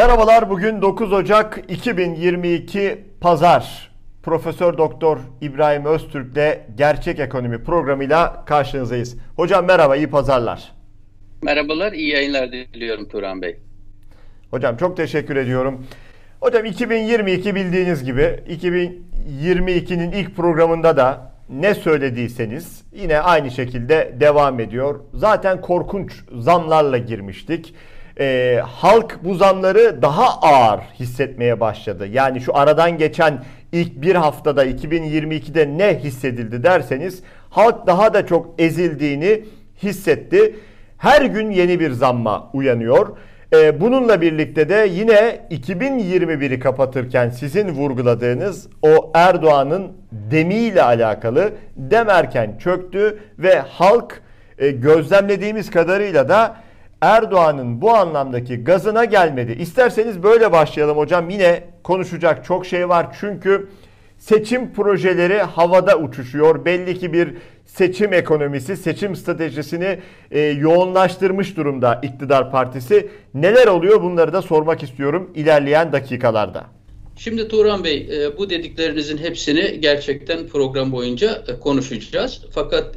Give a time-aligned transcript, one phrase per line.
[0.00, 0.50] Merhabalar.
[0.50, 3.90] Bugün 9 Ocak 2022 Pazar.
[4.22, 9.16] Profesör Doktor İbrahim Öztürk'le Gerçek Ekonomi programıyla karşınızdayız.
[9.36, 10.72] Hocam merhaba, iyi pazarlar.
[11.42, 13.56] Merhabalar, iyi yayınlar diliyorum Turan Bey.
[14.50, 15.86] Hocam çok teşekkür ediyorum.
[16.40, 25.00] Hocam 2022 bildiğiniz gibi 2022'nin ilk programında da ne söylediyseniz yine aynı şekilde devam ediyor.
[25.14, 27.74] Zaten korkunç zamlarla girmiştik
[28.20, 32.06] e, halk bu zamları daha ağır hissetmeye başladı.
[32.06, 38.54] Yani şu aradan geçen ilk bir haftada 2022'de ne hissedildi derseniz halk daha da çok
[38.58, 39.44] ezildiğini
[39.82, 40.56] hissetti.
[40.98, 43.16] Her gün yeni bir zamma uyanıyor.
[43.54, 53.18] Ee, bununla birlikte de yine 2021'i kapatırken sizin vurguladığınız o Erdoğan'ın demiyle alakalı demerken çöktü
[53.38, 54.22] ve halk
[54.58, 56.56] e, gözlemlediğimiz kadarıyla da
[57.00, 59.56] Erdoğan'ın bu anlamdaki gazına gelmedi.
[59.60, 61.30] İsterseniz böyle başlayalım hocam.
[61.30, 63.06] Yine konuşacak çok şey var.
[63.20, 63.68] Çünkü
[64.18, 66.64] seçim projeleri havada uçuşuyor.
[66.64, 67.34] Belli ki bir
[67.66, 69.98] seçim ekonomisi, seçim stratejisini
[70.30, 73.08] e, yoğunlaştırmış durumda iktidar partisi.
[73.34, 76.66] Neler oluyor bunları da sormak istiyorum ilerleyen dakikalarda.
[77.16, 82.42] Şimdi Turan Bey e, bu dediklerinizin hepsini gerçekten program boyunca e, konuşacağız.
[82.54, 82.96] Fakat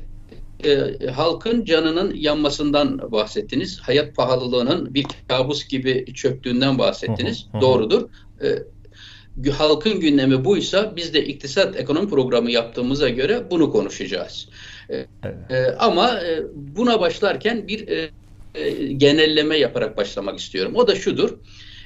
[0.66, 3.80] e, halkın canının yanmasından bahsettiniz.
[3.80, 7.46] Hayat pahalılığının bir kabus gibi çöktüğünden bahsettiniz.
[7.52, 7.62] Hı hı, hı.
[7.62, 8.10] Doğrudur.
[8.44, 8.48] E,
[9.52, 14.50] halkın gündemi buysa biz de iktisat ekonomi programı yaptığımıza göre bunu konuşacağız.
[14.90, 15.36] E, evet.
[15.52, 18.10] e, ama e, buna başlarken bir e,
[18.56, 20.76] e, genelleme yaparak başlamak istiyorum.
[20.76, 21.38] O da şudur.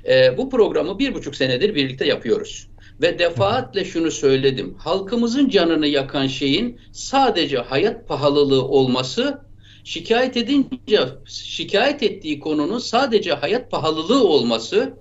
[0.09, 2.67] E, bu programı bir buçuk senedir birlikte yapıyoruz.
[3.01, 4.75] Ve defaatle şunu söyledim.
[4.77, 9.41] Halkımızın canını yakan şeyin sadece hayat pahalılığı olması
[9.83, 14.97] şikayet edince şikayet ettiği konunun sadece hayat pahalılığı olması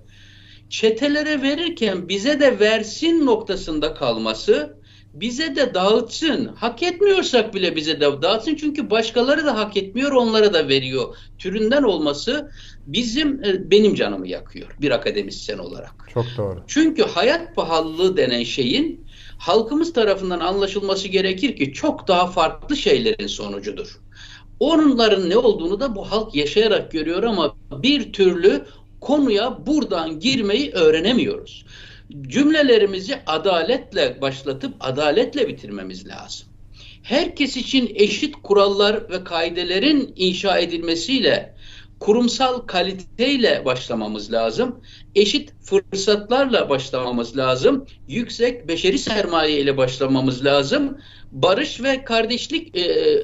[0.69, 4.77] çetelere verirken bize de versin noktasında kalması
[5.13, 6.45] bize de dağıtsın.
[6.45, 8.55] Hak etmiyorsak bile bize de dağıtsın.
[8.55, 11.15] Çünkü başkaları da hak etmiyor, onlara da veriyor.
[11.37, 12.51] Türünden olması
[12.87, 15.91] bizim e, benim canımı yakıyor bir akademisyen olarak.
[16.13, 16.63] Çok doğru.
[16.67, 19.05] Çünkü hayat pahalılığı denen şeyin
[19.37, 23.99] halkımız tarafından anlaşılması gerekir ki çok daha farklı şeylerin sonucudur.
[24.59, 28.65] Onların ne olduğunu da bu halk yaşayarak görüyor ama bir türlü
[29.01, 31.65] konuya buradan girmeyi öğrenemiyoruz
[32.21, 36.47] cümlelerimizi adaletle başlatıp adaletle bitirmemiz lazım.
[37.03, 41.53] Herkes için eşit kurallar ve kaidelerin inşa edilmesiyle
[41.99, 44.81] kurumsal kaliteyle başlamamız lazım.
[45.15, 47.85] Eşit fırsatlarla başlamamız lazım.
[48.07, 50.97] Yüksek beşeri sermaye ile başlamamız lazım.
[51.31, 52.81] Barış ve kardeşlik e,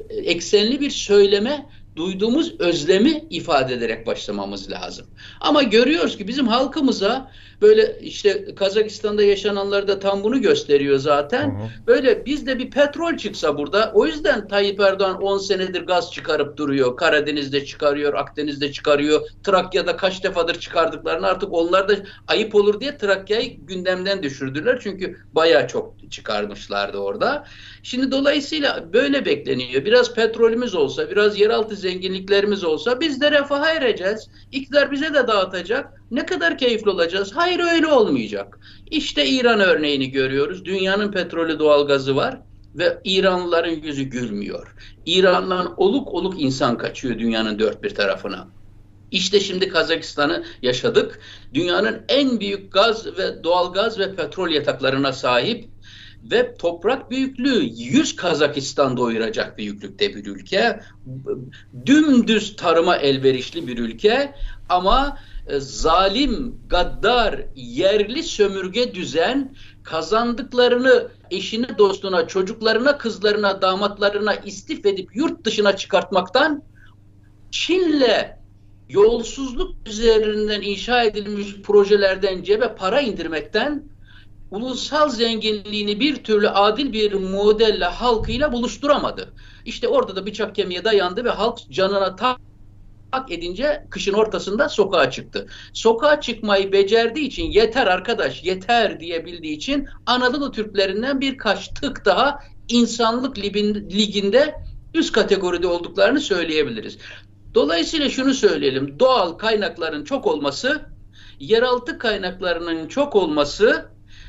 [0.08, 5.06] eksenli bir söyleme duyduğumuz özlemi ifade ederek başlamamız lazım.
[5.40, 7.30] Ama görüyoruz ki bizim halkımıza
[7.64, 11.50] böyle işte Kazakistan'da yaşananlar da tam bunu gösteriyor zaten.
[11.50, 11.68] Hı hı.
[11.86, 16.96] Böyle bizde bir petrol çıksa burada o yüzden Tayyip Erdoğan 10 senedir gaz çıkarıp duruyor.
[16.96, 19.20] Karadeniz'de çıkarıyor, Akdeniz'de çıkarıyor.
[19.44, 21.94] Trakya'da kaç defadır çıkardıklarını artık onlar da
[22.28, 24.78] ayıp olur diye Trakya'yı gündemden düşürdüler.
[24.82, 27.44] Çünkü bayağı çok çıkarmışlardı orada.
[27.82, 29.84] Şimdi dolayısıyla böyle bekleniyor.
[29.84, 34.28] Biraz petrolümüz olsa, biraz yeraltı zenginliklerimiz olsa biz de refaha ereceğiz.
[34.52, 36.03] İktidar bize de dağıtacak.
[36.14, 37.32] Ne kadar keyifli olacağız?
[37.34, 38.58] Hayır öyle olmayacak.
[38.90, 40.64] İşte İran örneğini görüyoruz.
[40.64, 42.40] Dünyanın petrolü doğalgazı var
[42.74, 44.74] ve İranlıların yüzü gülmüyor.
[45.06, 48.48] İran'dan oluk oluk insan kaçıyor dünyanın dört bir tarafına.
[49.10, 51.20] İşte şimdi Kazakistan'ı yaşadık.
[51.54, 55.68] Dünyanın en büyük gaz ve doğalgaz ve petrol yataklarına sahip
[56.30, 60.80] ve toprak büyüklüğü 100 Kazakistan doyuracak büyüklükte bir ülke.
[61.86, 64.34] Dümdüz tarıma elverişli bir ülke
[64.68, 65.18] ama
[65.58, 75.76] zalim, gaddar, yerli sömürge düzen kazandıklarını eşine, dostuna, çocuklarına, kızlarına, damatlarına istif edip yurt dışına
[75.76, 76.62] çıkartmaktan
[77.50, 78.36] Çin'le
[78.88, 83.88] yolsuzluk üzerinden inşa edilmiş projelerden cebe para indirmekten
[84.50, 89.34] ulusal zenginliğini bir türlü adil bir modelle halkıyla buluşturamadı.
[89.64, 92.16] İşte orada da bıçak kemiğe dayandı ve halk canına
[93.14, 95.46] tak edince kışın ortasında sokağa çıktı.
[95.72, 102.38] Sokağa çıkmayı becerdiği için yeter arkadaş yeter diyebildiği için Anadolu Türklerinden birkaç tık daha
[102.68, 104.54] insanlık liginde
[104.94, 106.98] üst kategoride olduklarını söyleyebiliriz.
[107.54, 108.98] Dolayısıyla şunu söyleyelim.
[108.98, 110.82] Doğal kaynakların çok olması,
[111.40, 113.88] yeraltı kaynaklarının çok olması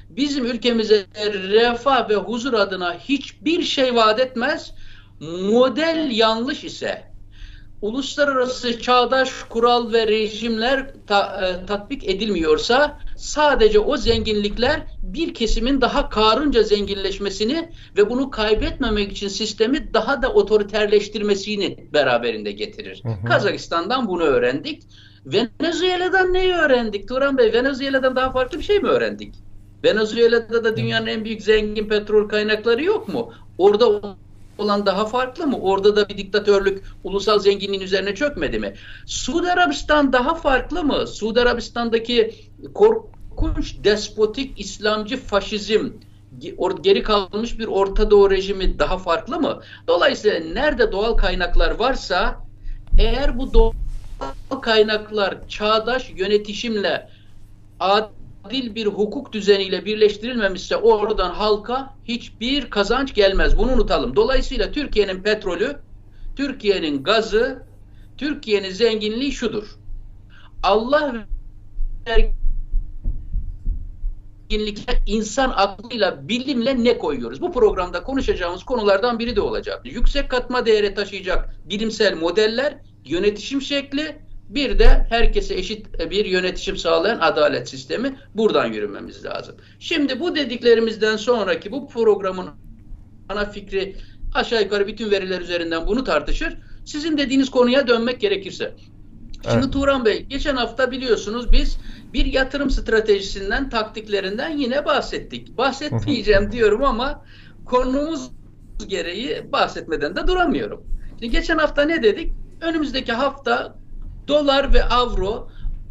[0.09, 4.73] bizim ülkemize refah ve huzur adına hiçbir şey vaat etmez.
[5.19, 7.14] Model yanlış ise
[7.81, 16.09] uluslararası çağdaş kural ve rejimler ta, e, tatbik edilmiyorsa sadece o zenginlikler bir kesimin daha
[16.09, 23.01] karınca zenginleşmesini ve bunu kaybetmemek için sistemi daha da otoriterleştirmesini beraberinde getirir.
[23.03, 23.25] Hı hı.
[23.25, 24.83] Kazakistan'dan bunu öğrendik.
[25.25, 27.53] Venezuela'dan neyi öğrendik Turan Bey?
[27.53, 29.35] Venezuela'dan daha farklı bir şey mi öğrendik?
[29.83, 33.33] Venezuela'da da dünyanın en büyük zengin petrol kaynakları yok mu?
[33.57, 34.17] Orada
[34.57, 35.57] olan daha farklı mı?
[35.61, 38.73] Orada da bir diktatörlük ulusal zenginliğin üzerine çökmedi mi?
[39.05, 41.07] Suudi Arabistan daha farklı mı?
[41.07, 42.35] Suudi Arabistan'daki
[42.73, 45.89] korkunç despotik İslamcı faşizm
[46.81, 49.61] geri kalmış bir Orta Doğu rejimi daha farklı mı?
[49.87, 52.39] Dolayısıyla nerede doğal kaynaklar varsa
[52.99, 53.71] eğer bu doğal
[54.61, 57.09] kaynaklar çağdaş yönetişimle
[57.79, 58.14] adil
[58.51, 63.57] bir hukuk düzeniyle birleştirilmemişse oradan halka hiçbir kazanç gelmez.
[63.57, 64.15] Bunu unutalım.
[64.15, 65.79] Dolayısıyla Türkiye'nin petrolü,
[66.35, 67.63] Türkiye'nin gazı,
[68.17, 69.75] Türkiye'nin zenginliği şudur.
[70.63, 71.27] Allah
[74.49, 77.41] zenginlikle insan aklıyla, bilimle ne koyuyoruz?
[77.41, 79.81] Bu programda konuşacağımız konulardan biri de olacak.
[79.83, 87.19] Yüksek katma değeri taşıyacak bilimsel modeller, yönetişim şekli, bir de herkese eşit bir yönetişim sağlayan
[87.19, 88.17] adalet sistemi.
[88.35, 89.55] Buradan yürümemiz lazım.
[89.79, 92.49] Şimdi bu dediklerimizden sonraki bu programın
[93.29, 93.95] ana fikri
[94.33, 96.57] aşağı yukarı bütün veriler üzerinden bunu tartışır.
[96.85, 98.73] Sizin dediğiniz konuya dönmek gerekirse.
[99.43, 99.73] Şimdi evet.
[99.73, 101.77] Turan Bey, geçen hafta biliyorsunuz biz
[102.13, 105.57] bir yatırım stratejisinden, taktiklerinden yine bahsettik.
[105.57, 107.25] Bahsetmeyeceğim diyorum ama
[107.65, 108.31] konumuz
[108.87, 110.83] gereği bahsetmeden de duramıyorum.
[111.19, 112.31] Şimdi geçen hafta ne dedik?
[112.61, 113.75] Önümüzdeki hafta
[114.27, 115.47] dolar ve avro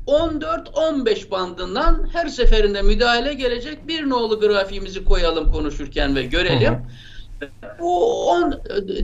[0.06, 3.88] 14-15 bandından her seferinde müdahale gelecek.
[3.88, 6.74] Bir nolu grafiğimizi koyalım konuşurken ve görelim.
[7.80, 8.34] Bu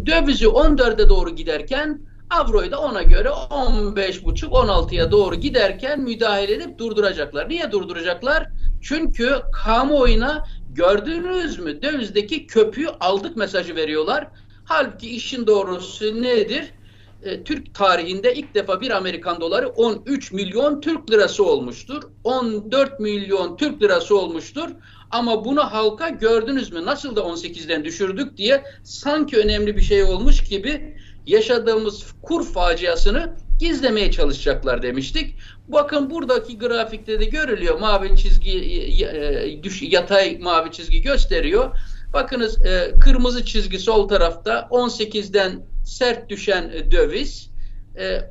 [0.06, 2.00] dövizi 14'e doğru giderken
[2.30, 7.48] avroyu da ona göre 15,5-16'ya doğru giderken müdahale edip durduracaklar.
[7.48, 8.48] Niye durduracaklar?
[8.82, 14.28] Çünkü kamuoyuna gördüğünüz mü dövizdeki köpüğü aldık mesajı veriyorlar.
[14.64, 16.72] Halbuki işin doğrusu nedir?
[17.22, 22.02] E, Türk tarihinde ilk defa bir Amerikan doları 13 milyon Türk lirası olmuştur.
[22.24, 24.70] 14 milyon Türk lirası olmuştur.
[25.10, 30.44] Ama bunu halka gördünüz mü nasıl da 18'den düşürdük diye sanki önemli bir şey olmuş
[30.44, 30.96] gibi
[31.26, 35.34] yaşadığımız kur faciasını gizlemeye çalışacaklar demiştik.
[35.68, 37.80] Bakın buradaki grafikte de görülüyor.
[37.80, 41.76] Mavi çizgi e, e, yatay mavi çizgi gösteriyor.
[42.12, 47.50] Bakınız e, kırmızı çizgi sol tarafta 18'den sert düşen e, döviz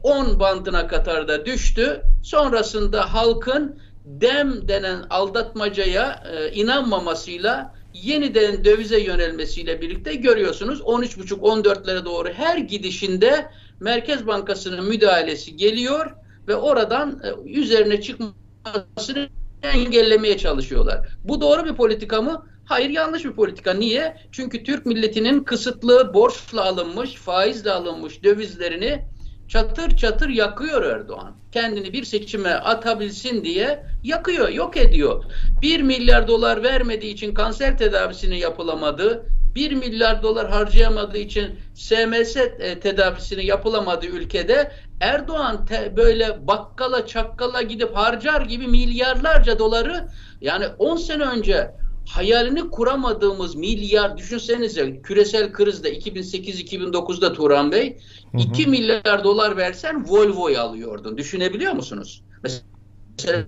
[0.04, 2.02] 10 e, bandına kadar da düştü.
[2.24, 12.58] Sonrasında halkın dem denen aldatmacaya e, inanmamasıyla yeniden dövize yönelmesiyle birlikte görüyorsunuz 13,5-14'lere doğru her
[12.58, 16.16] gidişinde Merkez Bankası'nın müdahalesi geliyor
[16.48, 19.30] ve oradan üzerine çıkmasını
[19.64, 21.08] engellemeye çalışıyorlar.
[21.24, 22.46] Bu doğru bir politika mı?
[22.69, 23.74] Hayır yanlış bir politika.
[23.74, 24.18] Niye?
[24.31, 29.06] Çünkü Türk milletinin kısıtlı borçla alınmış, faizle alınmış dövizlerini
[29.48, 31.36] çatır çatır yakıyor Erdoğan.
[31.51, 35.24] Kendini bir seçime atabilsin diye yakıyor, yok ediyor.
[35.62, 39.25] Bir milyar dolar vermediği için kanser tedavisini yapılamadı.
[39.56, 44.71] 1 milyar dolar harcayamadığı için SMS e, tedavisini yapılamadığı ülkede
[45.02, 50.07] Erdoğan te, böyle bakkala çakkala gidip harcar gibi milyarlarca doları
[50.42, 51.71] yani 10 sene önce
[52.09, 57.97] hayalini kuramadığımız milyar düşünsenize küresel krizde 2008-2009'da Turan Bey
[58.31, 58.42] hı hı.
[58.42, 61.18] 2 milyar dolar versen Volvo'yu alıyordun.
[61.18, 62.23] Düşünebiliyor musunuz?
[62.44, 63.45] Mesela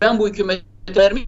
[0.00, 0.62] ben bu hükümet
[0.96, 1.22] vermiş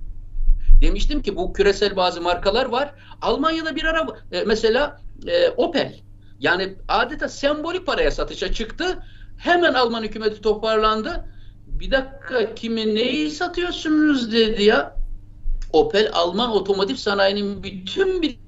[0.82, 2.94] demiştim ki bu küresel bazı markalar var.
[3.22, 6.00] Almanya'da bir araba e, mesela e, Opel
[6.40, 9.02] yani adeta sembolik paraya satışa çıktı.
[9.38, 11.24] Hemen Alman hükümeti toparlandı.
[11.66, 15.01] Bir dakika kimin neyi satıyorsunuz dedi ya.
[15.72, 18.41] Opel Alman otomotiv sanayinin bütün bir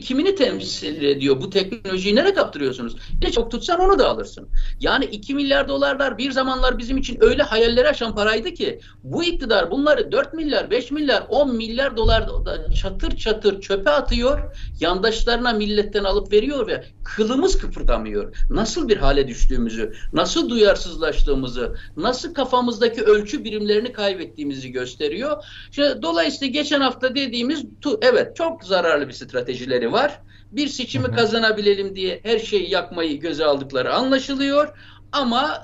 [0.00, 1.40] kimini temsil ediyor?
[1.40, 2.96] Bu teknolojiyi nereye kaptırıyorsunuz?
[3.22, 4.48] Ne çok tutsan onu da alırsın.
[4.80, 9.70] Yani 2 milyar dolarlar bir zamanlar bizim için öyle hayalleri aşan paraydı ki bu iktidar
[9.70, 12.28] bunları 4 milyar, 5 milyar, 10 milyar dolar
[12.82, 14.56] çatır çatır çöpe atıyor.
[14.80, 18.36] Yandaşlarına milletten alıp veriyor ve kılımız kıpırdamıyor.
[18.50, 25.44] Nasıl bir hale düştüğümüzü, nasıl duyarsızlaştığımızı, nasıl kafamızdaki ölçü birimlerini kaybettiğimizi gösteriyor.
[25.70, 27.64] İşte, dolayısıyla geçen hafta dediğimiz
[28.02, 30.20] evet çok zararlı bir stratejileri sebepleri var.
[30.52, 34.68] Bir seçimi kazanabilelim diye her şeyi yakmayı göze aldıkları anlaşılıyor.
[35.12, 35.62] Ama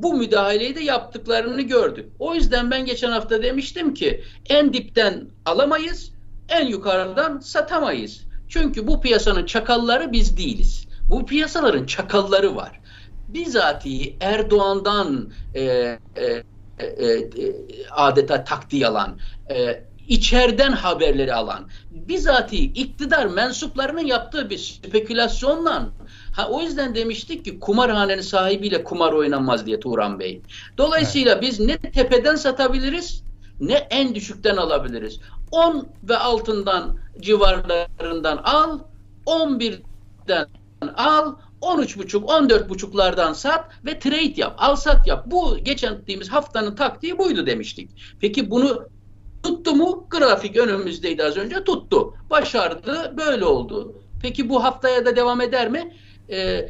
[0.00, 2.12] bu müdahaleyi de yaptıklarını gördük.
[2.18, 6.12] O yüzden ben geçen hafta demiştim ki en dipten alamayız,
[6.48, 8.26] en yukarıdan satamayız.
[8.48, 10.86] Çünkü bu piyasanın çakalları biz değiliz.
[11.10, 12.80] Bu piyasaların çakalları var.
[13.28, 15.62] bizatihi Erdoğan'dan e,
[16.16, 16.42] e,
[16.78, 17.52] e, e,
[17.90, 19.18] adeta taktiği alan,
[19.50, 25.88] e, içeriden haberleri alan, bizatihi iktidar mensuplarının yaptığı bir spekülasyonla
[26.36, 30.40] Ha, o yüzden demiştik ki kumarhanenin sahibiyle kumar oynanmaz diye Turan Bey.
[30.78, 31.42] Dolayısıyla evet.
[31.42, 33.22] biz ne tepeden satabiliriz
[33.60, 35.20] ne en düşükten alabiliriz.
[35.50, 38.78] 10 ve altından civarlarından al,
[39.26, 40.46] 11'den
[40.96, 45.24] al, 13,5, 14,5'lardan sat ve trade yap, al sat yap.
[45.26, 47.90] Bu geçen dediğimiz haftanın taktiği buydu demiştik.
[48.20, 48.88] Peki bunu
[49.42, 50.06] tuttu mu?
[50.10, 52.14] Grafik önümüzdeydi az önce tuttu.
[52.30, 53.94] Başardı, böyle oldu.
[54.22, 55.92] Peki bu haftaya da devam eder mi?
[56.30, 56.68] Ee,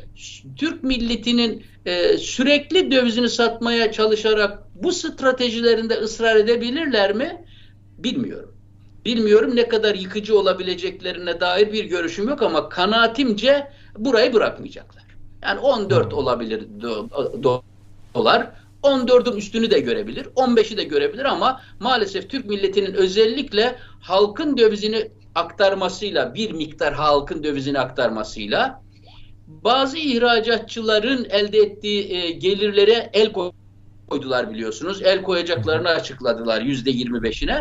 [0.56, 7.44] Türk milletinin e, sürekli dövizini satmaya çalışarak bu stratejilerinde ısrar edebilirler mi?
[7.98, 8.56] Bilmiyorum.
[9.04, 15.04] Bilmiyorum ne kadar yıkıcı olabileceklerine dair bir görüşüm yok ama kanaatimce burayı bırakmayacaklar.
[15.42, 16.18] Yani 14 hmm.
[16.18, 17.08] olabilir do,
[17.42, 17.62] do,
[18.14, 18.50] dolar.
[18.86, 26.34] 14'ün üstünü de görebilir, 15'i de görebilir ama maalesef Türk milletinin özellikle halkın dövizini aktarmasıyla,
[26.34, 28.82] bir miktar halkın dövizini aktarmasıyla
[29.46, 33.32] bazı ihracatçıların elde ettiği e, gelirlere el
[34.08, 35.02] koydular biliyorsunuz.
[35.02, 37.60] El koyacaklarını açıkladılar yüzde yirmi beşine.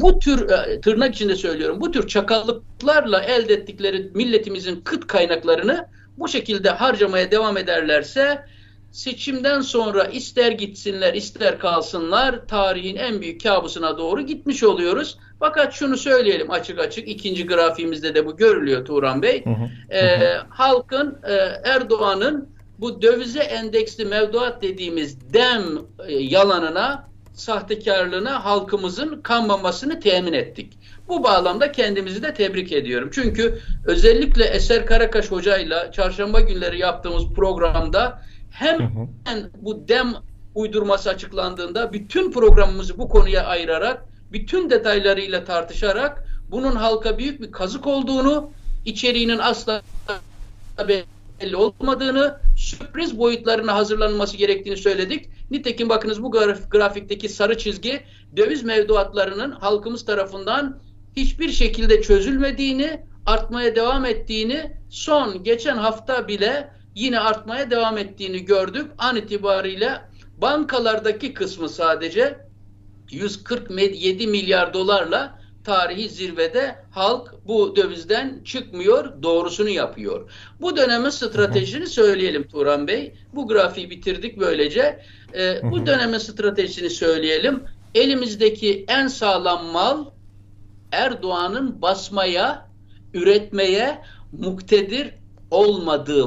[0.00, 5.86] Bu tür e, tırnak içinde söylüyorum bu tür çakallıklarla elde ettikleri milletimizin kıt kaynaklarını
[6.18, 8.46] bu şekilde harcamaya devam ederlerse
[8.92, 15.18] seçimden sonra ister gitsinler ister kalsınlar tarihin en büyük kabusuna doğru gitmiş oluyoruz.
[15.38, 19.44] Fakat şunu söyleyelim açık açık ikinci grafiğimizde de bu görülüyor Turan Bey.
[19.44, 19.94] Hı hı.
[19.94, 21.32] Ee, halkın e,
[21.64, 25.62] Erdoğan'ın bu dövize endeksli mevduat dediğimiz dem
[26.06, 30.78] e, yalanına sahtekarlığına halkımızın kanmamasını temin ettik.
[31.08, 33.10] Bu bağlamda kendimizi de tebrik ediyorum.
[33.12, 38.22] Çünkü özellikle Eser Karakaş hocayla çarşamba günleri yaptığımız programda
[38.52, 38.90] hem
[39.56, 40.14] bu dem
[40.54, 47.86] uydurması açıklandığında bütün programımızı bu konuya ayırarak, bütün detaylarıyla tartışarak bunun halka büyük bir kazık
[47.86, 48.50] olduğunu,
[48.84, 49.82] içeriğinin asla
[50.88, 55.28] belli olmadığını, sürpriz boyutlarına hazırlanması gerektiğini söyledik.
[55.50, 58.00] Nitekim bakınız bu graf grafikteki sarı çizgi
[58.36, 60.78] döviz mevduatlarının halkımız tarafından
[61.16, 68.90] hiçbir şekilde çözülmediğini, artmaya devam ettiğini son geçen hafta bile yine artmaya devam ettiğini gördük.
[68.98, 70.00] An itibariyle
[70.38, 72.38] bankalardaki kısmı sadece
[73.10, 80.30] 147 milyar dolarla tarihi zirvede halk bu dövizden çıkmıyor, doğrusunu yapıyor.
[80.60, 83.14] Bu dönemin stratejisini söyleyelim Turan Bey.
[83.34, 85.02] Bu grafiği bitirdik böylece.
[85.34, 87.62] Ee, bu dönemin stratejisini söyleyelim.
[87.94, 90.04] Elimizdeki en sağlam mal
[90.92, 92.68] Erdoğan'ın basmaya,
[93.14, 95.14] üretmeye muktedir
[95.50, 96.26] olmadığı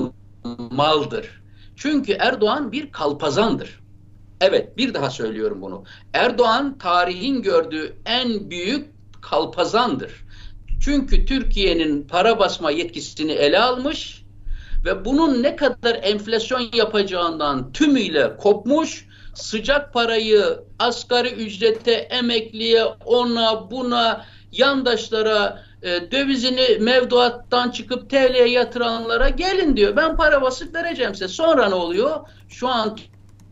[0.72, 1.42] maldır.
[1.76, 3.80] Çünkü Erdoğan bir kalpazandır.
[4.42, 5.84] Evet bir daha söylüyorum bunu.
[6.14, 8.90] Erdoğan tarihin gördüğü en büyük
[9.22, 10.26] kalpazandır.
[10.82, 14.26] Çünkü Türkiye'nin para basma yetkisini ele almış
[14.86, 24.26] ve bunun ne kadar enflasyon yapacağından tümüyle kopmuş, sıcak parayı asgari ücrete, emekliye, ona, buna,
[24.52, 29.96] yandaşlara e, dövizini mevduattan çıkıp TL'ye yatıranlara gelin diyor.
[29.96, 31.28] Ben para basıp vereceğim size.
[31.28, 32.20] Sonra ne oluyor?
[32.50, 32.98] Şu an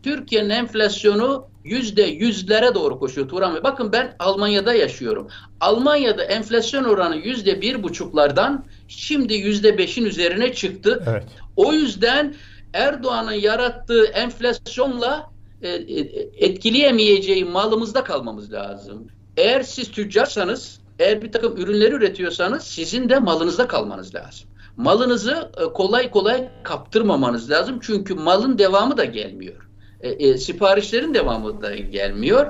[0.02, 3.62] Türkiye'nin enflasyonu yüzde yüzlere doğru koşuyor Turan Bey.
[3.62, 5.28] Bakın ben Almanya'da yaşıyorum.
[5.60, 11.04] Almanya'da enflasyon oranı yüzde bir buçuklardan şimdi yüzde beşin üzerine çıktı.
[11.08, 11.24] Evet.
[11.56, 12.34] O yüzden
[12.72, 15.30] Erdoğan'ın yarattığı enflasyonla
[15.62, 15.98] e, e,
[16.36, 19.08] etkileyemeyeceği malımızda kalmamız lazım.
[19.36, 24.48] Eğer siz tüccarsanız eğer bir takım ürünleri üretiyorsanız sizin de malınızda kalmanız lazım.
[24.76, 27.78] Malınızı e, kolay kolay kaptırmamanız lazım.
[27.82, 29.68] Çünkü malın devamı da gelmiyor.
[30.00, 32.46] E, e, siparişlerin devamı da gelmiyor.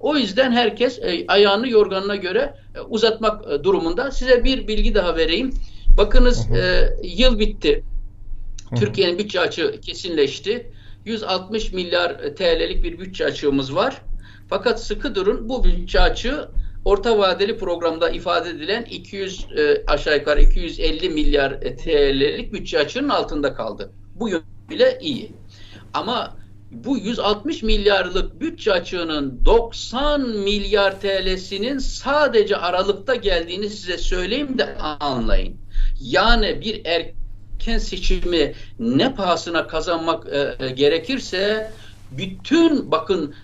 [0.00, 4.10] O yüzden herkes e, ayağını yorganına göre e, uzatmak e, durumunda.
[4.10, 5.50] Size bir bilgi daha vereyim.
[5.96, 7.84] Bakınız e, yıl bitti.
[8.76, 10.72] Türkiye'nin bütçe açığı kesinleşti.
[11.04, 14.02] 160 milyar TL'lik bir bütçe açığımız var.
[14.48, 16.48] Fakat sıkı durun bu bütçe açığı
[16.84, 23.08] orta vadeli programda ifade edilen 200 e, aşağı yukarı 250 milyar e, TL'lik bütçe açığının
[23.08, 23.92] altında kaldı.
[24.14, 25.32] Bu yön bile iyi.
[25.94, 26.36] Ama
[26.70, 35.56] bu 160 milyarlık bütçe açığının 90 milyar TL'sinin sadece Aralık'ta geldiğini size söyleyeyim de anlayın.
[36.00, 41.72] Yani bir erken seçimi ne pahasına kazanmak e, e gerekirse
[42.10, 43.34] bütün bakın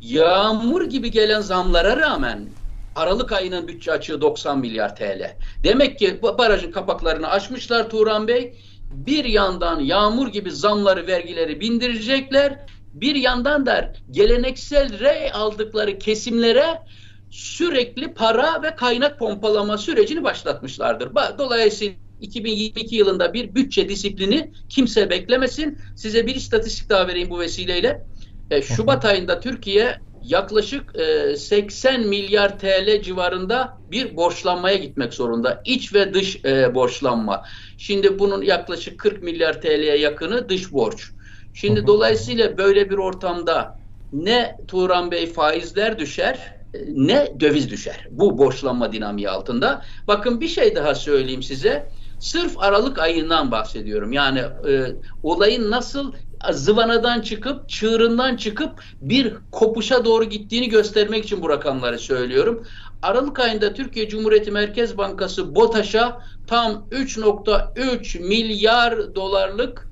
[0.00, 2.48] yağmur gibi gelen zamlara rağmen
[2.94, 5.36] Aralık ayının bütçe açığı 90 milyar TL.
[5.64, 8.58] Demek ki barajın kapaklarını açmışlar Turan Bey.
[8.90, 12.66] bir yandan yağmur gibi zamları, vergileri bindirecekler.
[12.92, 16.82] Bir yandan da geleneksel rey aldıkları kesimlere
[17.30, 21.10] sürekli para ve kaynak pompalama sürecini başlatmışlardır.
[21.38, 25.78] Dolayısıyla 2022 yılında bir bütçe disiplini kimse beklemesin.
[25.96, 28.06] Size bir istatistik daha vereyim bu vesileyle.
[28.50, 35.62] E, Şubat ayında Türkiye yaklaşık e, 80 milyar TL civarında bir borçlanmaya gitmek zorunda.
[35.64, 37.42] İç ve dış e, borçlanma.
[37.76, 41.10] Şimdi bunun yaklaşık 40 milyar TL'ye yakını dış borç.
[41.52, 43.78] Şimdi dolayısıyla böyle bir ortamda
[44.12, 46.54] ne Turan Bey faizler düşer
[46.88, 48.06] ne döviz düşer.
[48.10, 49.84] Bu borçlanma dinamiği altında.
[50.08, 51.88] Bakın bir şey daha söyleyeyim size.
[52.18, 54.12] Sırf Aralık ayından bahsediyorum.
[54.12, 54.86] Yani e,
[55.22, 56.12] olayın nasıl
[56.52, 62.66] zıvanadan çıkıp çığırından çıkıp bir kopuşa doğru gittiğini göstermek için bu rakamları söylüyorum.
[63.02, 69.88] Aralık ayında Türkiye Cumhuriyeti Merkez Bankası BOTAŞ'a tam 3.3 milyar dolarlık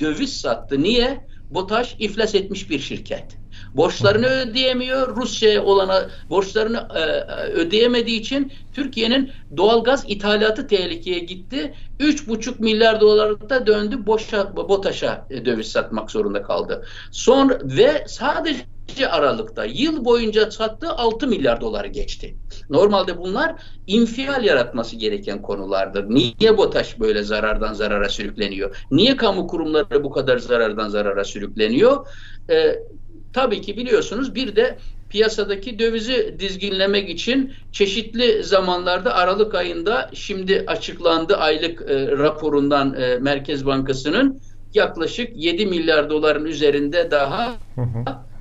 [0.00, 0.82] döviz sattı.
[0.82, 1.26] Niye?
[1.50, 3.43] BOTAŞ iflas etmiş bir şirket.
[3.74, 5.16] Borçlarını ödeyemiyor.
[5.16, 11.74] Rusya'ya olana borçlarını e, e, ödeyemediği için Türkiye'nin doğalgaz ithalatı tehlikeye gitti.
[12.00, 14.06] 3,5 milyar dolarda döndü.
[14.06, 16.84] Boşa, BOTAŞ'a e, döviz satmak zorunda kaldı.
[17.12, 18.64] Son ve sadece
[19.10, 22.36] Aralık'ta yıl boyunca sattığı 6 milyar doları geçti.
[22.70, 23.54] Normalde bunlar
[23.86, 26.04] infial yaratması gereken konulardır.
[26.08, 28.86] Niye BOTAŞ böyle zarardan zarara sürükleniyor?
[28.90, 32.06] Niye kamu kurumları bu kadar zarardan zarara sürükleniyor?
[32.50, 32.74] Ee,
[33.34, 34.78] tabii ki biliyorsunuz bir de
[35.10, 43.66] piyasadaki dövizi dizginlemek için çeşitli zamanlarda Aralık ayında şimdi açıklandı aylık e, raporundan e, Merkez
[43.66, 44.40] Bankası'nın
[44.74, 47.56] yaklaşık 7 milyar doların üzerinde daha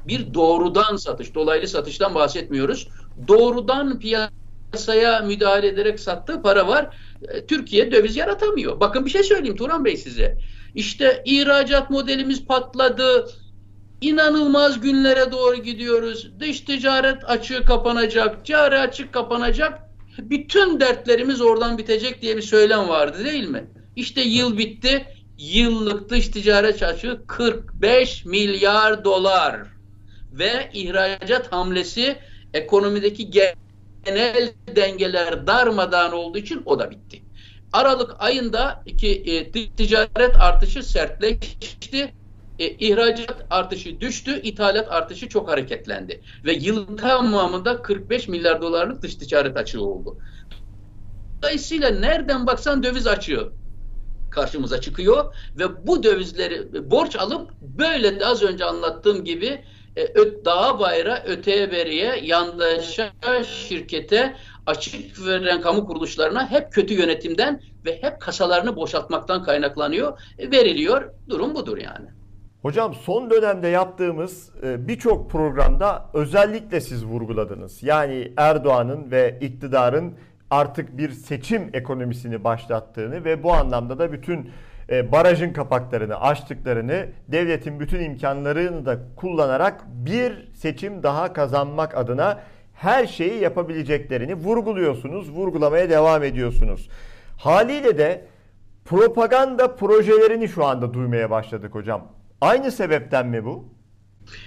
[0.07, 2.87] bir doğrudan satış, dolaylı satıştan bahsetmiyoruz.
[3.27, 6.97] Doğrudan piyasaya müdahale ederek sattığı para var.
[7.27, 8.79] E, Türkiye döviz yaratamıyor.
[8.79, 10.37] Bakın bir şey söyleyeyim Turan Bey size.
[10.75, 13.25] İşte ihracat modelimiz patladı
[14.03, 16.39] inanılmaz günlere doğru gidiyoruz.
[16.39, 19.79] Dış ticaret açığı kapanacak, cari açık kapanacak.
[20.17, 23.67] Bütün dertlerimiz oradan bitecek diye bir söylem vardı değil mi?
[23.95, 25.05] İşte yıl bitti.
[25.37, 29.59] Yıllık dış ticaret açığı 45 milyar dolar.
[30.31, 32.17] Ve ihracat hamlesi
[32.53, 37.21] ekonomideki genel dengeler darmadağın olduğu için o da bitti.
[37.73, 42.13] Aralık ayında ki e, ticaret artışı sertleşti
[42.63, 46.21] e, ihracat artışı düştü, ithalat artışı çok hareketlendi.
[46.45, 50.17] Ve yıl tamamında 45 milyar dolarlık dış ticaret açığı oldu.
[51.41, 53.51] Dolayısıyla nereden baksan döviz açığı
[54.31, 59.63] karşımıza çıkıyor ve bu dövizleri borç alıp böyle de az önce anlattığım gibi
[59.97, 63.13] e, daha bayra öteye beriye yandaşa
[63.67, 70.21] şirkete açık veren kamu kuruluşlarına hep kötü yönetimden ve hep kasalarını boşaltmaktan kaynaklanıyor.
[70.37, 71.13] E, veriliyor.
[71.29, 72.22] Durum budur yani.
[72.63, 77.83] Hocam son dönemde yaptığımız e, birçok programda özellikle siz vurguladınız.
[77.83, 80.13] Yani Erdoğan'ın ve iktidarın
[80.49, 84.49] artık bir seçim ekonomisini başlattığını ve bu anlamda da bütün
[84.89, 92.39] e, barajın kapaklarını açtıklarını, devletin bütün imkanlarını da kullanarak bir seçim daha kazanmak adına
[92.73, 96.89] her şeyi yapabileceklerini vurguluyorsunuz, vurgulamaya devam ediyorsunuz.
[97.37, 98.25] Haliyle de
[98.85, 102.07] propaganda projelerini şu anda duymaya başladık hocam.
[102.43, 103.65] Aynı sebepten mi bu?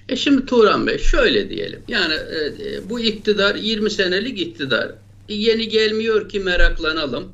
[0.09, 1.83] E şimdi Turan Bey şöyle diyelim.
[1.89, 4.89] Yani e, e bu iktidar 20 senelik iktidar.
[5.29, 7.33] E, yeni gelmiyor ki meraklanalım.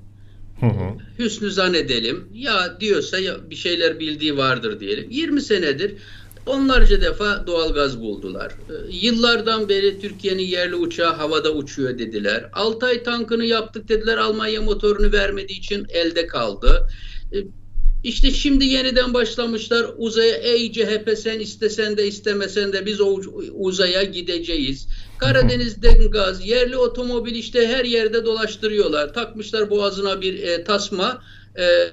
[0.60, 0.98] Hı hı.
[1.18, 2.28] Hüsnü zannedelim.
[2.34, 5.10] Ya diyorsa ya bir şeyler bildiği vardır diyelim.
[5.10, 5.94] 20 senedir
[6.46, 8.52] onlarca defa doğalgaz buldular.
[8.52, 12.50] E, yıllardan beri Türkiye'nin yerli uçağı havada uçuyor dediler.
[12.52, 14.16] Altay tankını yaptık dediler.
[14.16, 16.88] Almanya motorunu vermediği için elde kaldı.
[17.32, 17.36] E,
[18.02, 23.20] işte şimdi yeniden başlamışlar uzaya ey CHP sen istesen de istemesen de biz o
[23.52, 24.88] uzaya gideceğiz.
[25.18, 29.14] Karadeniz'den gaz, yerli otomobil işte her yerde dolaştırıyorlar.
[29.14, 31.22] Takmışlar boğazına bir e, tasma
[31.58, 31.92] e,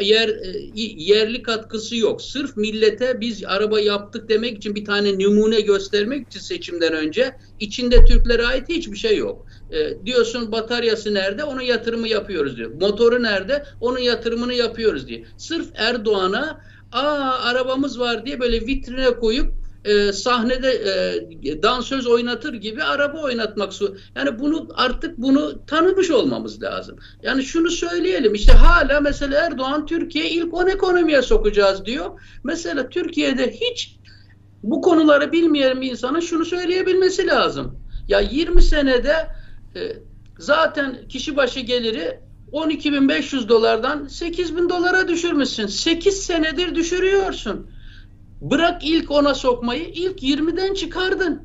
[0.00, 2.22] yer e, yerli katkısı yok.
[2.22, 8.04] Sırf millete biz araba yaptık demek için bir tane numune göstermek için seçimden önce içinde
[8.04, 9.46] Türklere ait hiçbir şey yok.
[9.70, 11.44] E, diyorsun bataryası nerede?
[11.44, 12.70] Onun yatırımı yapıyoruz diyor.
[12.80, 13.64] Motoru nerede?
[13.80, 15.24] Onun yatırımını yapıyoruz diye.
[15.36, 16.60] Sırf Erdoğan'a
[16.92, 20.70] aa arabamız var diye böyle vitrine koyup e, sahnede
[21.44, 23.96] e, dansöz oynatır gibi araba oynatmak su.
[24.16, 26.98] Yani bunu artık bunu tanımış olmamız lazım.
[27.22, 32.20] Yani şunu söyleyelim işte hala mesela Erdoğan Türkiye ilk 10 ekonomiye sokacağız diyor.
[32.44, 33.98] Mesela Türkiye'de hiç
[34.62, 37.78] bu konuları bilmeyen bir insanın şunu söyleyebilmesi lazım.
[38.08, 39.28] Ya 20 senede
[39.76, 39.80] e,
[40.38, 42.20] zaten kişi başı geliri
[42.52, 45.66] 12.500 dolardan 8.000 dolara düşürmüşsün.
[45.66, 47.70] 8 senedir düşürüyorsun.
[48.50, 51.42] Bırak ilk ona sokmayı, ilk 20'den çıkardın.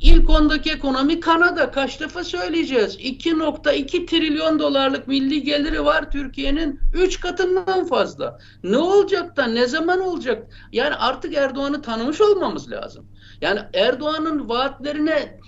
[0.00, 1.70] İlk ondaki ekonomi Kanada.
[1.70, 2.96] Kaç defa söyleyeceğiz?
[2.96, 8.38] 2.2 trilyon dolarlık milli geliri var Türkiye'nin 3 katından fazla.
[8.64, 10.46] Ne olacak da ne zaman olacak?
[10.72, 13.06] Yani artık Erdoğan'ı tanımış olmamız lazım.
[13.40, 15.38] Yani Erdoğan'ın vaatlerine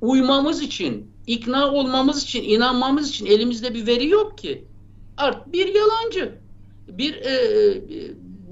[0.00, 4.64] uymamız için, ikna olmamız için, inanmamız için elimizde bir veri yok ki.
[5.16, 6.38] Art bir yalancı.
[6.88, 7.80] Bir e, e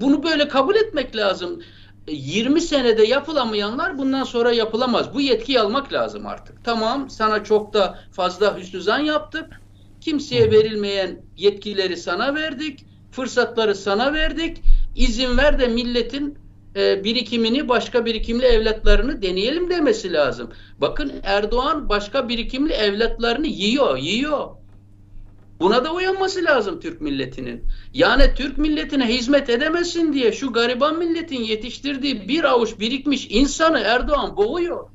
[0.01, 1.61] bunu böyle kabul etmek lazım.
[2.11, 5.13] 20 senede yapılamayanlar bundan sonra yapılamaz.
[5.13, 6.65] Bu yetkiyi almak lazım artık.
[6.65, 9.61] Tamam sana çok da fazla hüsnü zan yaptık.
[10.01, 12.85] Kimseye verilmeyen yetkileri sana verdik.
[13.11, 14.57] Fırsatları sana verdik.
[14.95, 16.37] İzin ver de milletin
[16.75, 20.49] e, birikimini başka birikimli evlatlarını deneyelim demesi lazım.
[20.81, 24.49] Bakın Erdoğan başka birikimli evlatlarını yiyor, yiyor.
[25.59, 27.63] Buna da uyanması lazım Türk milletinin.
[27.93, 34.37] Yani Türk milletine hizmet edemesin diye şu gariban milletin yetiştirdiği bir avuç birikmiş insanı Erdoğan
[34.37, 34.89] boğuyor.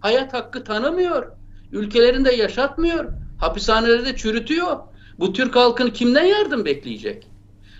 [0.00, 1.32] Hayat hakkı tanımıyor.
[1.72, 3.04] Ülkelerinde yaşatmıyor.
[3.38, 4.76] Hapishanelerde çürütüyor.
[5.18, 7.26] Bu Türk halkını kimden yardım bekleyecek?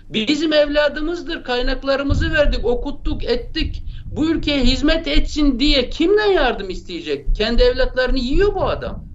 [0.09, 1.43] Bizim evladımızdır.
[1.43, 3.83] Kaynaklarımızı verdik, okuttuk, ettik.
[4.05, 7.25] Bu ülkeye hizmet etsin diye kimden yardım isteyecek?
[7.37, 9.08] Kendi evlatlarını yiyor bu adam.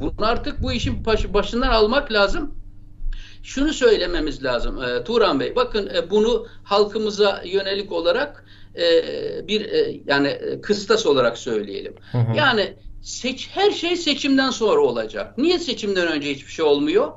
[0.00, 2.54] Bunu artık bu işin başından almak lazım.
[3.42, 5.56] Şunu söylememiz lazım e, Turan Bey.
[5.56, 8.44] Bakın e, bunu halkımıza yönelik olarak
[8.76, 11.94] e, bir e, yani e, kıstas olarak söyleyelim.
[12.12, 12.36] Hı hı.
[12.36, 15.38] Yani seç, her şey seçimden sonra olacak.
[15.38, 17.12] Niye seçimden önce hiçbir şey olmuyor?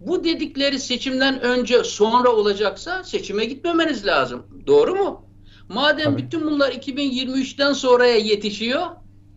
[0.00, 4.46] Bu dedikleri seçimden önce sonra olacaksa seçime gitmemeniz lazım.
[4.66, 5.26] Doğru mu?
[5.68, 6.22] Madem Tabii.
[6.22, 8.86] bütün bunlar 2023'ten sonraya yetişiyor,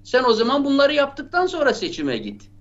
[0.04, 2.53] sen o zaman bunları yaptıktan sonra seçime git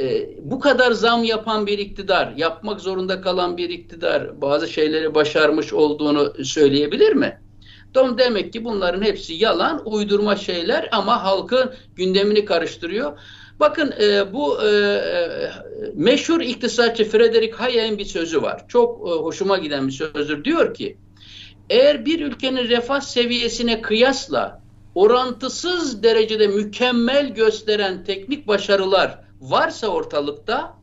[0.00, 5.72] e, bu kadar zam yapan bir iktidar, yapmak zorunda kalan bir iktidar bazı şeyleri başarmış
[5.72, 7.40] olduğunu söyleyebilir mi?
[7.94, 13.18] Don demek ki bunların hepsi yalan, uydurma şeyler ama halkın gündemini karıştırıyor.
[13.60, 15.52] Bakın e, bu e, e
[15.94, 18.68] meşhur iktisatçı Frederick Hayek'in bir sözü var.
[18.68, 20.44] Çok e, hoşuma giden bir sözdür.
[20.44, 20.96] Diyor ki,
[21.70, 24.62] eğer bir ülkenin refah seviyesine kıyasla
[24.94, 30.76] orantısız derecede mükemmel gösteren teknik başarılar varsa ortalıkta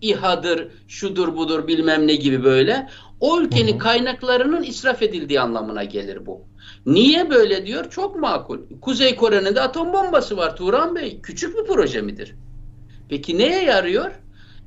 [0.00, 2.88] İHA'dır, şudur budur bilmem ne gibi böyle
[3.20, 3.78] o ülkenin hı hı.
[3.78, 6.40] kaynaklarının israf edildiği anlamına gelir bu.
[6.86, 7.90] Niye böyle diyor?
[7.90, 8.58] Çok makul.
[8.80, 11.20] Kuzey Kore'nin de atom bombası var Turan Bey.
[11.22, 12.34] Küçük bir proje midir?
[13.08, 14.21] Peki neye yarıyor?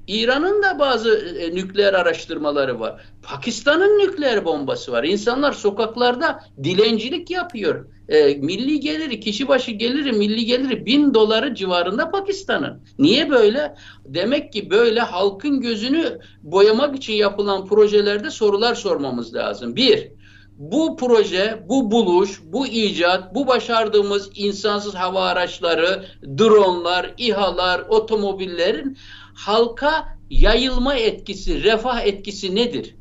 [0.08, 3.02] İran'ın da bazı e, nükleer araştırmaları var.
[3.24, 5.04] Pakistan'ın nükleer bombası var.
[5.04, 7.86] İnsanlar sokaklarda dilencilik yapıyor.
[8.10, 12.82] E, milli geliri, kişi başı geliri, milli geliri bin doları civarında Pakistan'ın.
[13.00, 13.76] Niye böyle?
[14.06, 19.76] Demek ki böyle halkın gözünü boyamak için yapılan projelerde sorular sormamız lazım.
[19.76, 20.12] Bir,
[20.58, 26.06] bu proje, bu buluş, bu icat, bu başardığımız insansız hava araçları,
[26.38, 28.98] dronlar, İHA'lar, otomobillerin
[29.36, 32.95] halka yayılma etkisi, refah etkisi nedir?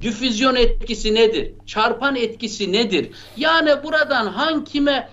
[0.00, 1.54] Difüzyon etkisi nedir?
[1.66, 3.10] Çarpan etkisi nedir?
[3.36, 5.08] Yani buradan hangi kime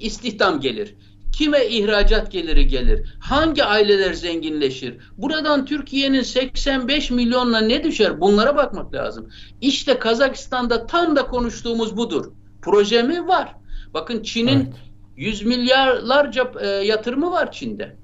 [0.00, 0.94] istihdam gelir?
[1.38, 3.16] Kime ihracat geliri gelir?
[3.20, 4.96] Hangi aileler zenginleşir?
[5.18, 8.20] Buradan Türkiye'nin 85 milyonla ne düşer?
[8.20, 9.28] Bunlara bakmak lazım.
[9.60, 12.32] İşte Kazakistan'da tam da konuştuğumuz budur.
[12.62, 13.54] Proje mi var?
[13.94, 14.74] Bakın Çin'in evet.
[15.16, 17.96] 100 milyarlarca e, yatırımı var Çin'de.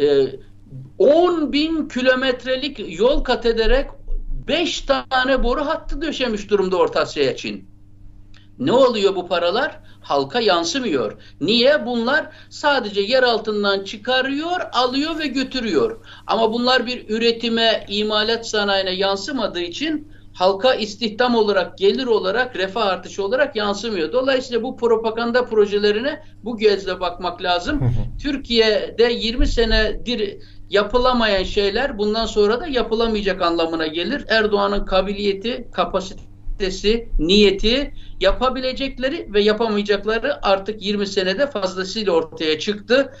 [0.00, 0.26] E,
[0.98, 3.86] 10 bin kilometrelik yol kat ederek
[4.48, 7.72] 5 tane boru hattı döşemiş durumda Orta Asya Çin.
[8.58, 9.80] Ne oluyor bu paralar?
[10.00, 11.12] Halka yansımıyor.
[11.40, 11.86] Niye?
[11.86, 16.00] Bunlar sadece yer altından çıkarıyor, alıyor ve götürüyor.
[16.26, 23.24] Ama bunlar bir üretime, imalat sanayine yansımadığı için halka istihdam olarak, gelir olarak, refah artışı
[23.24, 24.12] olarak yansımıyor.
[24.12, 27.80] Dolayısıyla bu propaganda projelerine bu gözle bakmak lazım.
[28.22, 30.38] Türkiye'de 20 senedir
[30.72, 34.24] yapılamayan şeyler bundan sonra da yapılamayacak anlamına gelir.
[34.28, 43.12] Erdoğan'ın kabiliyeti, kapasitesi, niyeti, yapabilecekleri ve yapamayacakları artık 20 senede fazlasıyla ortaya çıktı.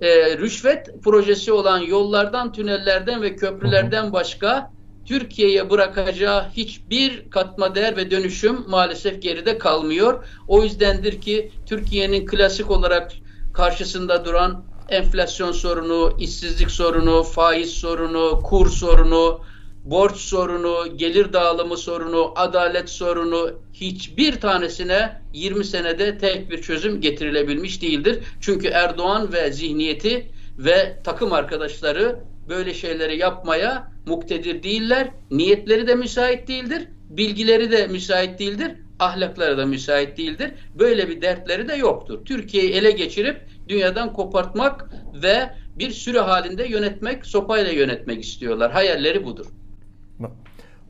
[0.00, 4.72] Ee, rüşvet projesi olan yollardan, tünellerden ve köprülerden başka
[5.04, 10.24] Türkiye'ye bırakacağı hiçbir katma değer ve dönüşüm maalesef geride kalmıyor.
[10.48, 13.12] O yüzdendir ki Türkiye'nin klasik olarak
[13.52, 19.40] karşısında duran enflasyon sorunu, işsizlik sorunu, faiz sorunu, kur sorunu,
[19.84, 27.82] borç sorunu, gelir dağılımı sorunu, adalet sorunu hiçbir tanesine 20 senede tek bir çözüm getirilebilmiş
[27.82, 28.18] değildir.
[28.40, 35.10] Çünkü Erdoğan ve zihniyeti ve takım arkadaşları böyle şeyleri yapmaya muktedir değiller.
[35.30, 36.88] Niyetleri de müsait değildir.
[37.10, 38.72] Bilgileri de müsait değildir.
[38.98, 40.50] Ahlakları da müsait değildir.
[40.78, 42.24] Böyle bir dertleri de yoktur.
[42.24, 44.90] Türkiye'yi ele geçirip dünyadan kopartmak
[45.22, 48.72] ve bir sürü halinde yönetmek, sopayla yönetmek istiyorlar.
[48.72, 49.46] Hayalleri budur.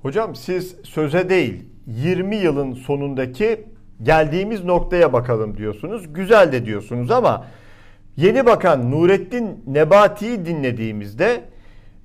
[0.03, 3.65] Hocam siz söze değil 20 yılın sonundaki
[4.03, 6.13] geldiğimiz noktaya bakalım diyorsunuz.
[6.13, 7.47] Güzel de diyorsunuz ama
[8.17, 11.41] yeni bakan Nurettin Nebati'yi dinlediğimizde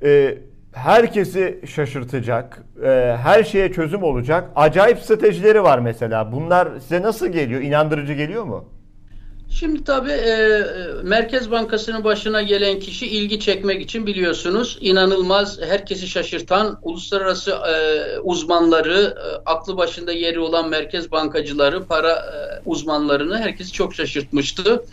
[0.03, 0.37] e,
[0.73, 6.31] herkesi şaşırtacak, e, her şeye çözüm olacak acayip stratejileri var mesela.
[6.31, 7.61] Bunlar size nasıl geliyor?
[7.61, 8.65] İnandırıcı geliyor mu?
[9.49, 10.63] Şimdi tabii e,
[11.03, 19.17] Merkez Bankası'nın başına gelen kişi ilgi çekmek için biliyorsunuz inanılmaz herkesi şaşırtan uluslararası e, uzmanları,
[19.17, 24.83] e, aklı başında yeri olan merkez bankacıları, para e, uzmanlarını herkesi çok şaşırtmıştı.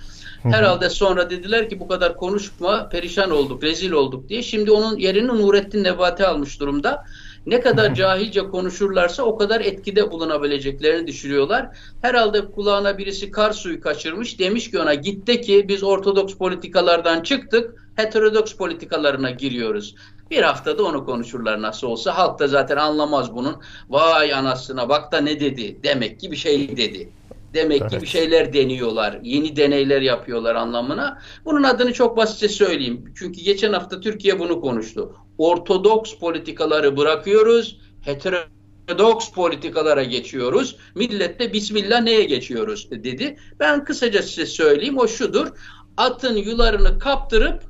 [0.43, 4.43] Herhalde sonra dediler ki bu kadar konuşma, perişan olduk, rezil olduk diye.
[4.43, 7.05] Şimdi onun yerini Nurettin Nebati almış durumda.
[7.47, 11.69] Ne kadar cahilce konuşurlarsa o kadar etkide bulunabileceklerini düşünüyorlar.
[12.03, 14.39] Herhalde kulağına birisi kar suyu kaçırmış.
[14.39, 17.89] Demiş ki ona gitti ki biz ortodoks politikalardan çıktık.
[17.97, 19.95] Heterodoks politikalarına giriyoruz.
[20.31, 22.19] Bir haftada onu konuşurlar nasıl olsa.
[22.19, 23.57] Halk da zaten anlamaz bunun.
[23.89, 25.79] Vay anasına bak da ne dedi.
[25.83, 27.09] Demek ki bir şey dedi.
[27.55, 27.91] Demek evet.
[27.91, 29.19] ki bir şeyler deniyorlar.
[29.23, 31.19] Yeni deneyler yapıyorlar anlamına.
[31.45, 33.13] Bunun adını çok basitçe söyleyeyim.
[33.19, 35.15] Çünkü geçen hafta Türkiye bunu konuştu.
[35.39, 37.81] Ortodoks politikaları bırakıyoruz.
[38.01, 40.77] Heterodoks politikalara geçiyoruz.
[40.95, 43.37] Millet de Bismillah neye geçiyoruz dedi.
[43.61, 44.99] Ben kısaca size söyleyeyim.
[44.99, 45.49] O şudur.
[45.97, 47.63] Atın yularını kaptırıp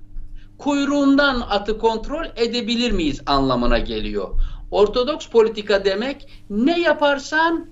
[0.59, 4.29] kuyruğundan atı kontrol edebilir miyiz anlamına geliyor.
[4.70, 7.70] Ortodoks politika demek ne yaparsan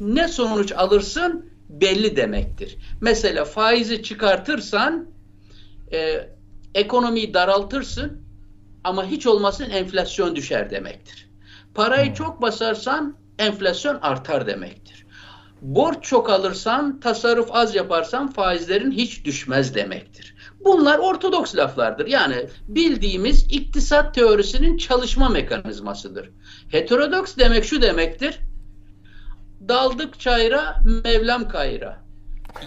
[0.00, 2.76] ne sonuç alırsın belli demektir.
[3.00, 5.06] Mesela faizi çıkartırsan
[5.92, 6.28] e,
[6.74, 8.25] ekonomiyi daraltırsın
[8.86, 11.30] ama hiç olmasın enflasyon düşer demektir.
[11.74, 12.14] Parayı hmm.
[12.14, 15.06] çok basarsan enflasyon artar demektir.
[15.62, 20.34] Borç çok alırsan, tasarruf az yaparsan faizlerin hiç düşmez demektir.
[20.64, 22.06] Bunlar ortodoks laflardır.
[22.06, 26.30] Yani bildiğimiz iktisat teorisinin çalışma mekanizmasıdır.
[26.68, 28.38] Heterodoks demek şu demektir.
[29.68, 31.98] Daldık çayra, Mevlam kayra.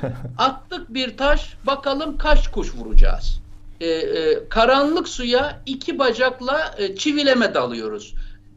[0.38, 3.42] Attık bir taş, bakalım kaç kuş vuracağız.
[3.82, 8.16] Ee, e, karanlık suya iki bacakla e, çivileme dalıyoruz.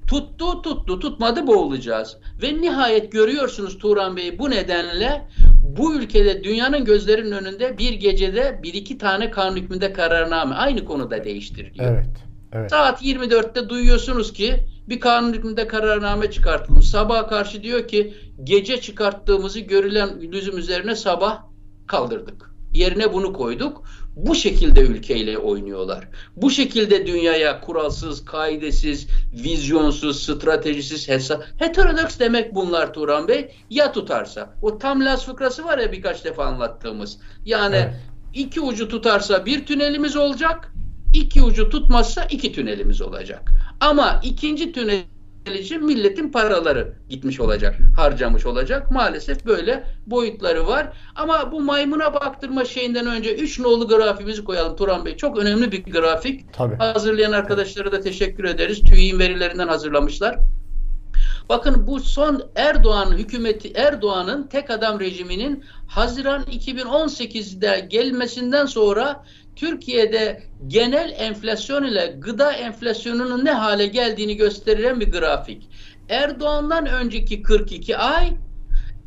[0.08, 2.16] Tuttu tuttu tutmadı boğulacağız.
[2.42, 5.28] Ve nihayet görüyorsunuz Turan Bey bu nedenle
[5.76, 11.24] bu ülkede dünyanın gözlerinin önünde bir gecede bir iki tane kanun hükmünde kararname aynı konuda
[11.24, 11.92] değiştiriliyor.
[11.92, 12.16] Evet,
[12.52, 12.70] evet.
[12.70, 16.88] Saat 24'te duyuyorsunuz ki bir kanun hükmünde kararname çıkartılmış.
[16.88, 21.42] Sabah karşı diyor ki gece çıkarttığımızı görülen lüzum üzerine sabah
[21.86, 22.51] kaldırdık.
[22.72, 23.82] Yerine bunu koyduk.
[24.16, 26.08] Bu şekilde ülkeyle oynuyorlar.
[26.36, 31.44] Bu şekilde dünyaya kuralsız, kaidesiz, vizyonsuz, stratejisiz hesap.
[31.58, 33.54] Heterodoks demek bunlar Turan Bey.
[33.70, 34.54] Ya tutarsa.
[34.62, 37.18] O tam Las fıkrası var ya birkaç defa anlattığımız.
[37.44, 37.94] Yani evet.
[38.34, 40.72] iki ucu tutarsa bir tünelimiz olacak.
[41.14, 43.50] iki ucu tutmazsa iki tünelimiz olacak.
[43.80, 45.02] Ama ikinci tünel
[45.50, 48.90] için milletin paraları gitmiş olacak, harcamış olacak.
[48.90, 50.92] Maalesef böyle boyutları var.
[51.14, 55.16] Ama bu maymuna baktırma şeyinden önce 3 nolu grafimizi koyalım Turan Bey.
[55.16, 56.52] Çok önemli bir grafik.
[56.52, 56.76] Tabii.
[56.76, 58.80] Hazırlayan arkadaşlara da teşekkür ederiz.
[58.80, 60.38] TÜİ'nin verilerinden hazırlamışlar.
[61.48, 69.24] Bakın bu son Erdoğan hükümeti Erdoğan'ın tek adam rejiminin Haziran 2018'de gelmesinden sonra
[69.56, 75.68] Türkiye'de genel enflasyon ile gıda enflasyonunun ne hale geldiğini gösteren bir grafik.
[76.08, 78.36] Erdoğan'dan önceki 42 ay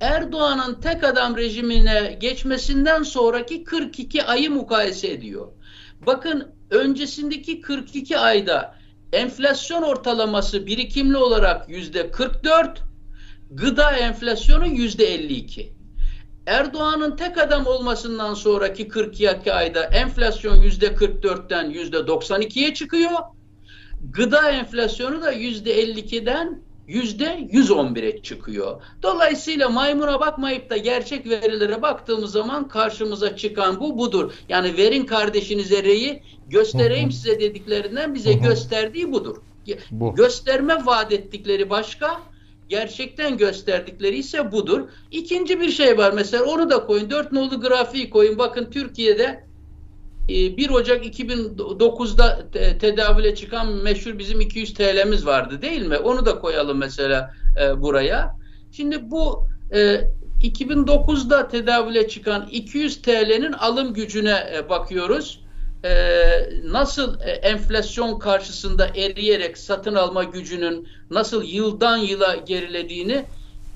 [0.02, 5.48] Erdoğan'ın tek adam rejimine geçmesinden sonraki 42 ayı mukayese ediyor.
[6.06, 8.76] Bakın öncesindeki 42 ayda
[9.14, 12.84] enflasyon ortalaması birikimli olarak yüzde 44,
[13.52, 15.74] gıda enflasyonu yüzde 52.
[16.46, 23.12] Erdoğan'ın tek adam olmasından sonraki 42 ayda enflasyon yüzde 44'ten yüzde 92'ye çıkıyor.
[24.12, 28.82] Gıda enflasyonu da yüzde 52'den yüzde 111'e çıkıyor.
[29.04, 34.34] Dolayısıyla maymuna bakmayıp da gerçek verilere baktığımız zaman karşımıza çıkan bu budur.
[34.50, 39.38] Yani verin kardeşinize reyi göstereyim size dediklerinden bize gösterdiği budur.
[39.92, 40.16] Bu.
[40.16, 42.22] Gösterme vaat ettikleri başka,
[42.70, 44.90] gerçekten gösterdikleri ise budur.
[45.12, 47.10] İkinci bir şey var mesela onu da koyun.
[47.10, 48.38] Dört nolu grafiği koyun.
[48.38, 49.46] Bakın Türkiye'de
[50.28, 52.50] 1 e, Ocak 2009'da
[52.80, 55.98] tedavüle çıkan meşhur bizim 200 TL'miz vardı değil mi?
[55.98, 58.36] Onu da koyalım mesela e, buraya.
[58.72, 59.48] Şimdi bu
[60.44, 65.45] 2009'da e, tedavüle çıkan 200 TL'nin alım gücüne bakıyoruz.
[65.86, 73.26] E, nasıl e, enflasyon karşısında eriyerek satın alma gücünün nasıl yıldan yıla gerilediğini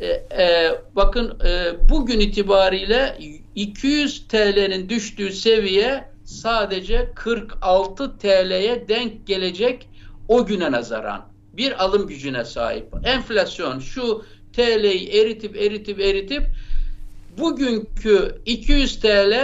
[0.01, 3.17] e, e, bakın e, bugün itibariyle
[3.55, 9.89] 200 TL'nin düştüğü seviye sadece 46 TL'ye denk gelecek
[10.27, 12.87] o güne nazaran bir alım gücüne sahip.
[13.03, 16.43] Enflasyon şu TL'yi eritip eritip eritip
[17.37, 19.35] bugünkü 200 TL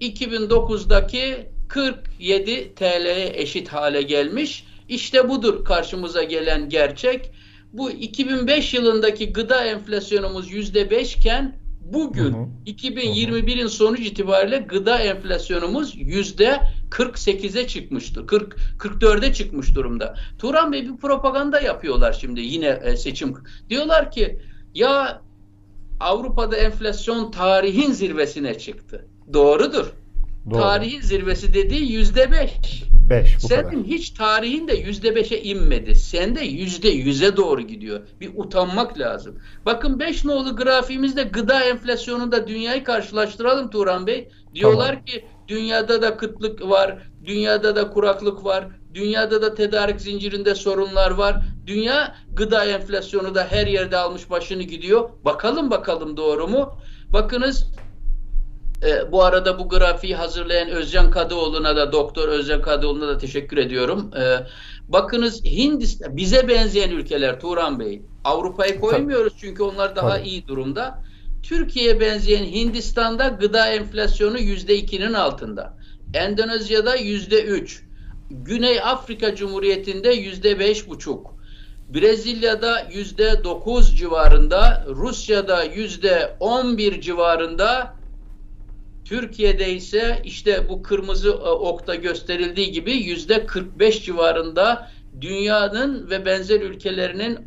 [0.00, 4.64] 2009'daki 47 TL'ye eşit hale gelmiş.
[4.88, 7.30] İşte budur karşımıza gelen gerçek.
[7.72, 11.56] Bu 2005 yılındaki gıda enflasyonumuz %5 iken
[11.92, 12.46] bugün hı hı.
[12.66, 18.26] 2021'in sonuç itibariyle gıda enflasyonumuz %48'e çıkmıştır.
[18.26, 20.14] 40 44'e çıkmış durumda.
[20.38, 23.34] Turan Bey bir propaganda yapıyorlar şimdi yine e, seçim.
[23.70, 24.38] Diyorlar ki
[24.74, 25.22] ya
[26.00, 29.06] Avrupa'da enflasyon tarihin zirvesine çıktı.
[29.32, 29.86] Doğrudur.
[30.50, 30.60] Doğru.
[30.60, 32.50] Tarihin zirvesi dediği yüzde beş.
[33.10, 33.84] Beş bu Senin kadar.
[33.84, 35.94] hiç tarihin de yüzde beşe inmedi.
[35.94, 38.00] Sen de yüzde yüze doğru gidiyor.
[38.20, 39.38] Bir utanmak lazım.
[39.66, 44.28] Bakın beş nolu grafiğimizde gıda enflasyonunda dünyayı karşılaştıralım Turan Bey.
[44.54, 45.04] Diyorlar tamam.
[45.04, 51.36] ki dünyada da kıtlık var, dünyada da kuraklık var, dünyada da tedarik zincirinde sorunlar var.
[51.66, 55.10] Dünya gıda enflasyonu da her yerde almış başını gidiyor.
[55.24, 56.78] Bakalım bakalım doğru mu?
[57.12, 57.70] Bakınız
[58.82, 64.10] e, bu arada bu grafiği hazırlayan Özcan Kadıoğlu'na da Doktor Özcan Kadıoğlu'na da teşekkür ediyorum.
[64.16, 64.46] E,
[64.88, 68.02] bakınız Hindistan bize benzeyen ülkeler Turan Bey.
[68.24, 70.28] Avrupa'yı koymuyoruz çünkü onlar daha Tabii.
[70.28, 71.02] iyi durumda.
[71.42, 75.76] Türkiye'ye benzeyen Hindistan'da gıda enflasyonu yüzde ikinin altında.
[76.14, 77.82] Endonezya'da yüzde üç.
[78.30, 81.36] Güney Afrika Cumhuriyeti'nde yüzde beş buçuk.
[81.94, 87.95] Brezilya'da yüzde dokuz civarında, Rusya'da yüzde on bir civarında,
[89.08, 94.90] Türkiye'de ise işte bu kırmızı e, okta gösterildiği gibi yüzde 45 civarında
[95.20, 97.38] dünyanın ve benzer ülkelerinin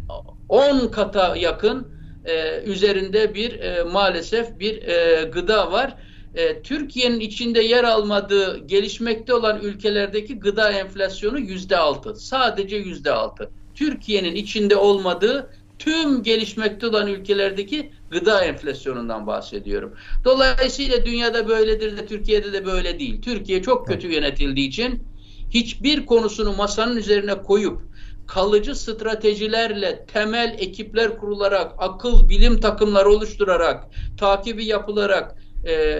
[0.50, 1.88] 10 kata yakın
[2.26, 5.96] e, üzerinde bir e, maalesef bir e, gıda var.
[6.36, 12.16] E, Türkiye'nin içinde yer almadığı gelişmekte olan ülkelerdeki gıda enflasyonu yüzde altı.
[12.16, 13.52] Sadece yüzde altı.
[13.76, 19.94] Türkiye'nin içinde olmadığı tüm gelişmekte olan ülkelerdeki gıda enflasyonundan bahsediyorum.
[20.26, 23.22] Dolayısıyla dünyada böyledir de Türkiye'de de böyle değil.
[23.22, 25.04] Türkiye çok kötü yönetildiği için
[25.50, 27.82] hiçbir konusunu masanın üzerine koyup
[28.28, 33.84] kalıcı stratejilerle temel ekipler kurularak, akıl bilim takımları oluşturarak,
[34.18, 35.36] takibi yapılarak
[35.68, 35.98] e,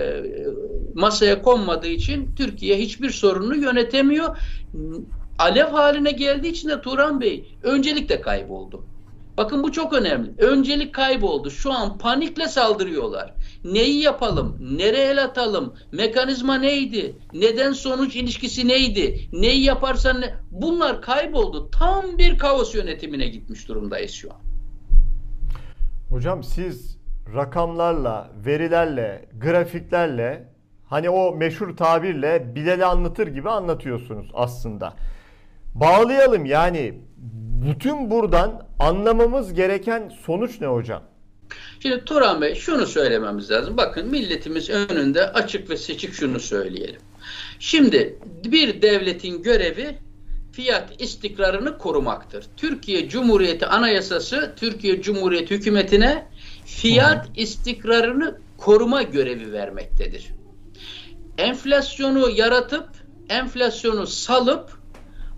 [0.94, 4.38] masaya konmadığı için Türkiye hiçbir sorununu yönetemiyor.
[5.40, 8.86] Alev haline geldiği için de Turan Bey öncelikle kayboldu.
[9.40, 10.32] Bakın bu çok önemli.
[10.38, 11.52] Öncelik kayboldu.
[11.52, 13.34] Şu an panikle saldırıyorlar.
[13.64, 14.58] Neyi yapalım?
[14.78, 15.74] Nereye el atalım?
[15.92, 17.16] Mekanizma neydi?
[17.34, 19.20] Neden sonuç ilişkisi neydi?
[19.34, 20.36] Neyi yaparsan ne?
[20.52, 21.72] Bunlar kayboldu.
[21.72, 24.40] Tam bir kaos yönetimine gitmiş durumdayız şu an.
[26.10, 26.98] Hocam siz
[27.36, 30.54] rakamlarla, verilerle, grafiklerle
[30.86, 34.94] hani o meşhur tabirle Bilal'i anlatır gibi anlatıyorsunuz aslında.
[35.76, 37.02] Bağlayalım yani
[37.66, 41.04] bütün buradan anlamamız gereken sonuç ne hocam?
[41.80, 43.78] Şimdi Turan Bey şunu söylememiz lazım.
[43.78, 47.02] Bakın milletimiz önünde açık ve seçik şunu söyleyelim.
[47.60, 49.98] Şimdi bir devletin görevi
[50.52, 52.46] fiyat istikrarını korumaktır.
[52.58, 56.28] Türkiye Cumhuriyeti Anayasası Türkiye Cumhuriyeti hükümetine
[56.66, 60.28] fiyat istikrarını koruma görevi vermektedir.
[61.38, 62.90] Enflasyonu yaratıp
[63.30, 64.80] enflasyonu salıp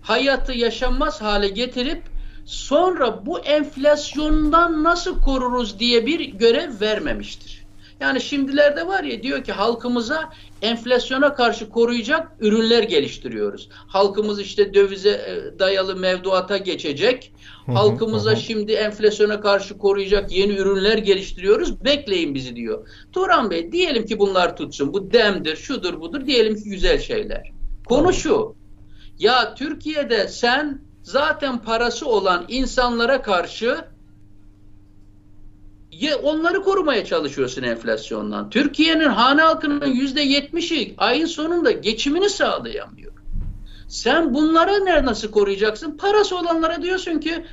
[0.02, 2.11] hayatı yaşanmaz hale getirip
[2.44, 7.62] sonra bu enflasyondan nasıl koruruz diye bir görev vermemiştir.
[8.00, 10.30] Yani şimdilerde var ya diyor ki halkımıza
[10.62, 13.68] enflasyona karşı koruyacak ürünler geliştiriyoruz.
[13.72, 17.32] Halkımız işte dövize e, dayalı mevduata geçecek.
[17.66, 21.84] Halkımıza şimdi enflasyona karşı koruyacak yeni ürünler geliştiriyoruz.
[21.84, 22.88] Bekleyin bizi diyor.
[23.12, 24.92] Turan Bey diyelim ki bunlar tutsun.
[24.92, 26.26] Bu demdir, şudur budur.
[26.26, 27.50] Diyelim ki güzel şeyler.
[27.88, 28.56] Konu şu.
[29.18, 33.84] Ya Türkiye'de sen zaten parası olan insanlara karşı
[36.22, 38.50] onları korumaya çalışıyorsun enflasyondan.
[38.50, 43.12] Türkiye'nin hane halkının yüzde yetmişi ayın sonunda geçimini sağlayamıyor.
[43.88, 45.96] Sen bunlara ne nasıl koruyacaksın?
[45.96, 47.44] Parası olanlara diyorsun ki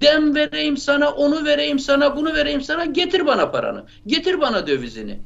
[0.00, 5.20] dem vereyim sana, onu vereyim sana, bunu vereyim sana, getir bana paranı, getir bana dövizini.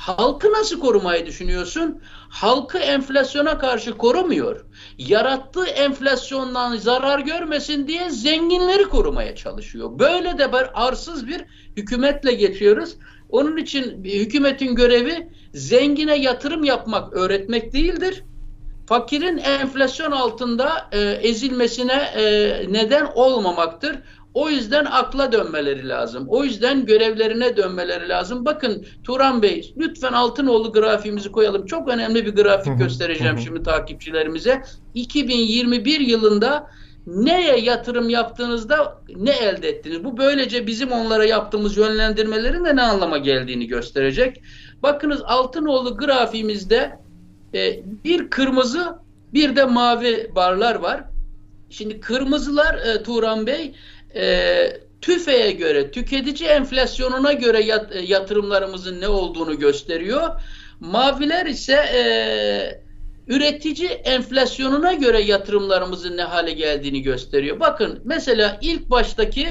[0.00, 2.00] Halkı nasıl korumayı düşünüyorsun?
[2.28, 4.64] Halkı enflasyona karşı korumuyor.
[4.98, 9.98] Yarattığı enflasyondan zarar görmesin diye zenginleri korumaya çalışıyor.
[9.98, 11.44] Böyle de bir arsız bir
[11.76, 12.96] hükümetle geçiyoruz.
[13.28, 18.24] Onun için hükümetin görevi zengine yatırım yapmak, öğretmek değildir.
[18.86, 22.22] fakirin enflasyon altında e, ezilmesine e,
[22.72, 23.96] neden olmamaktır.
[24.34, 26.24] O yüzden akla dönmeleri lazım.
[26.28, 28.44] O yüzden görevlerine dönmeleri lazım.
[28.44, 31.66] Bakın Turan Bey lütfen Altınoğlu grafiğimizi koyalım.
[31.66, 34.62] Çok önemli bir grafik göstereceğim şimdi takipçilerimize.
[34.94, 36.70] 2021 yılında
[37.06, 40.04] neye yatırım yaptığınızda ne elde ettiniz?
[40.04, 44.42] Bu böylece bizim onlara yaptığımız yönlendirmelerin de ne anlama geldiğini gösterecek.
[44.82, 46.98] Bakınız Altınoğlu grafiğimizde
[47.54, 48.98] e, bir kırmızı
[49.34, 51.04] bir de mavi barlar var.
[51.70, 53.74] Şimdi kırmızılar e, Turan Bey
[54.14, 60.40] e, TÜFE'ye göre, tüketici enflasyonuna göre yat, e, yatırımlarımızın ne olduğunu gösteriyor.
[60.80, 62.02] Maviler ise e,
[63.28, 67.60] üretici enflasyonuna göre yatırımlarımızın ne hale geldiğini gösteriyor.
[67.60, 69.48] Bakın mesela ilk baştaki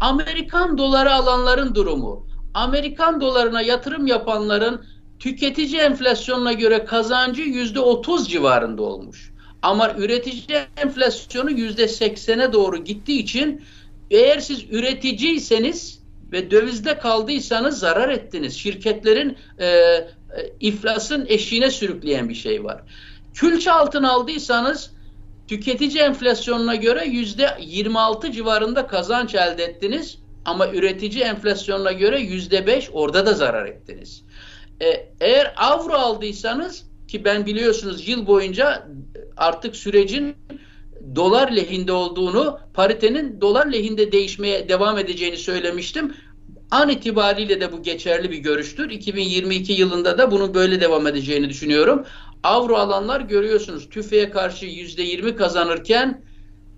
[0.00, 2.26] Amerikan doları alanların durumu.
[2.54, 4.84] Amerikan dolarına yatırım yapanların
[5.18, 9.32] tüketici enflasyonuna göre kazancı yüzde otuz civarında olmuş.
[9.62, 13.62] Ama üretici enflasyonu yüzde seksene doğru gittiği için
[14.10, 16.00] eğer siz üreticiyseniz
[16.32, 18.56] ve dövizde kaldıysanız zarar ettiniz.
[18.56, 20.08] Şirketlerin e, e,
[20.60, 22.82] iflasın eşiğine sürükleyen bir şey var.
[23.34, 24.90] Külçe altın aldıysanız
[25.48, 30.18] tüketici enflasyonuna göre yüzde 26 civarında kazanç elde ettiniz.
[30.44, 34.22] Ama üretici enflasyonuna göre yüzde 5 orada da zarar ettiniz.
[34.82, 38.88] E, eğer avro aldıysanız ki ben biliyorsunuz yıl boyunca
[39.36, 40.36] artık sürecin
[41.14, 46.14] dolar lehinde olduğunu, paritenin dolar lehinde değişmeye devam edeceğini söylemiştim.
[46.70, 48.90] An itibariyle de bu geçerli bir görüştür.
[48.90, 52.04] 2022 yılında da bunun böyle devam edeceğini düşünüyorum.
[52.42, 56.22] Avro alanlar görüyorsunuz tüfeğe karşı %20 kazanırken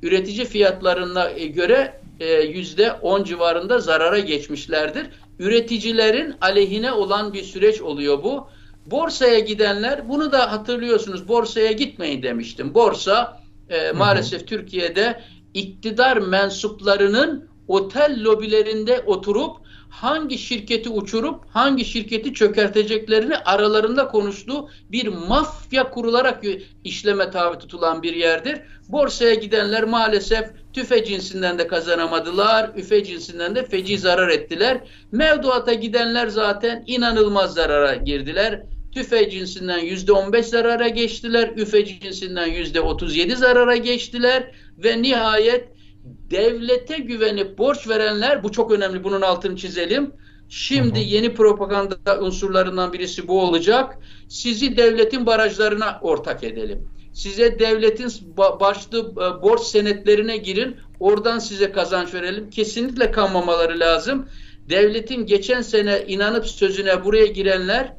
[0.03, 5.07] üretici fiyatlarına göre %10 civarında zarara geçmişlerdir.
[5.39, 8.49] Üreticilerin aleyhine olan bir süreç oluyor bu.
[8.87, 11.29] Borsaya gidenler bunu da hatırlıyorsunuz.
[11.29, 12.75] Borsaya gitmeyin demiştim.
[12.75, 13.38] Borsa
[13.71, 14.47] e, maalesef hı hı.
[14.47, 15.21] Türkiye'de
[15.55, 19.57] iktidar mensuplarının otel lobilerinde oturup
[19.89, 26.45] hangi şirketi uçurup hangi şirketi çökerteceklerini aralarında konuştuğu bir mafya kurularak
[26.85, 28.61] işleme tabi tutulan bir yerdir.
[28.89, 34.81] Borsaya gidenler maalesef tüfe cinsinden de kazanamadılar, üfe cinsinden de feci zarar ettiler.
[35.13, 38.63] Mevduata gidenler zaten inanılmaz zarara girdiler.
[38.99, 41.53] Tüfe cinsinden yüzde on beş zarara geçtiler.
[41.57, 44.51] Üfe cinsinden yüzde otuz yedi zarara geçtiler.
[44.79, 45.69] Ve nihayet
[46.31, 50.13] devlete güvenip borç verenler, bu çok önemli bunun altını çizelim.
[50.49, 53.99] Şimdi yeni propaganda unsurlarından birisi bu olacak.
[54.29, 56.89] Sizi devletin barajlarına ortak edelim.
[57.13, 60.77] Size devletin başlı e, borç senetlerine girin.
[61.01, 62.51] Oradan size kazanç verelim.
[62.51, 64.29] Kesinlikle kanmamaları lazım.
[64.69, 67.99] Devletin geçen sene inanıp sözüne buraya girenler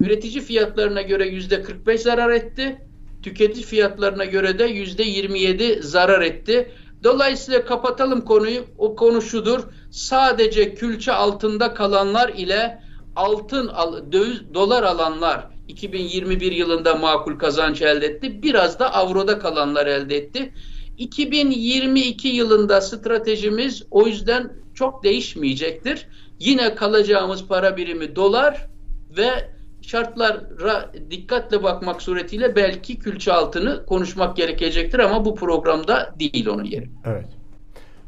[0.00, 2.78] üretici fiyatlarına göre yüzde 45 zarar etti.
[3.22, 6.72] Tüketici fiyatlarına göre de yüzde 27 zarar etti.
[7.04, 8.64] Dolayısıyla kapatalım konuyu.
[8.78, 9.60] O konu şudur.
[9.90, 12.82] Sadece külçe altında kalanlar ile
[13.16, 13.70] altın
[14.12, 18.42] döviz dolar alanlar 2021 yılında makul kazanç elde etti.
[18.42, 20.52] Biraz da avroda kalanlar elde etti.
[20.98, 26.06] 2022 yılında stratejimiz o yüzden çok değişmeyecektir.
[26.38, 28.68] Yine kalacağımız para birimi dolar
[29.16, 29.57] ve
[29.88, 36.90] şartlara dikkatle bakmak suretiyle belki külçe altını konuşmak gerekecektir ama bu programda değil onun yeri.
[37.04, 37.26] Evet.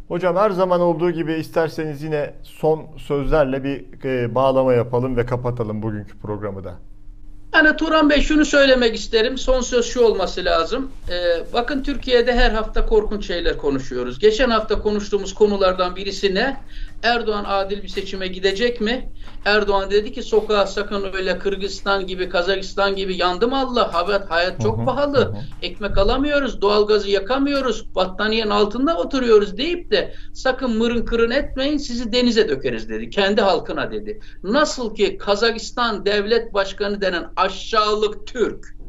[0.09, 5.83] Hocam her zaman olduğu gibi isterseniz yine son sözlerle bir e, bağlama yapalım ve kapatalım
[5.83, 6.75] bugünkü programı da.
[7.55, 9.39] Yani Turan Bey şunu söylemek isterim.
[9.39, 10.91] Son söz şu olması lazım.
[11.11, 14.19] Ee, bakın Türkiye'de her hafta korkunç şeyler konuşuyoruz.
[14.19, 16.57] Geçen hafta konuştuğumuz konulardan birisi ne?
[17.03, 19.13] Erdoğan adil bir seçime gidecek mi?
[19.45, 23.95] Erdoğan dedi ki sokağa sakın öyle Kırgızistan gibi, Kazakistan gibi yandım Allah.
[23.95, 25.35] Hayat, hayat çok pahalı.
[25.63, 32.49] Ekmek alamıyoruz, doğalgazı yakamıyoruz, battaniyenin altında oturuyoruz deyip de sakın mırın kırın etmeyin sizi denize
[32.49, 33.11] dökeriz dedi.
[33.11, 34.21] Kendi halkına dedi.
[34.43, 38.80] Nasıl ki Kazakistan devlet başkanı denen aşağılık Türk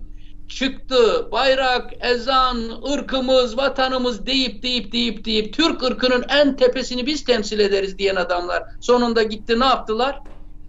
[0.51, 2.57] çıktı bayrak, ezan,
[2.93, 8.63] ırkımız, vatanımız deyip deyip deyip deyip Türk ırkının en tepesini biz temsil ederiz diyen adamlar
[8.81, 10.19] sonunda gitti ne yaptılar?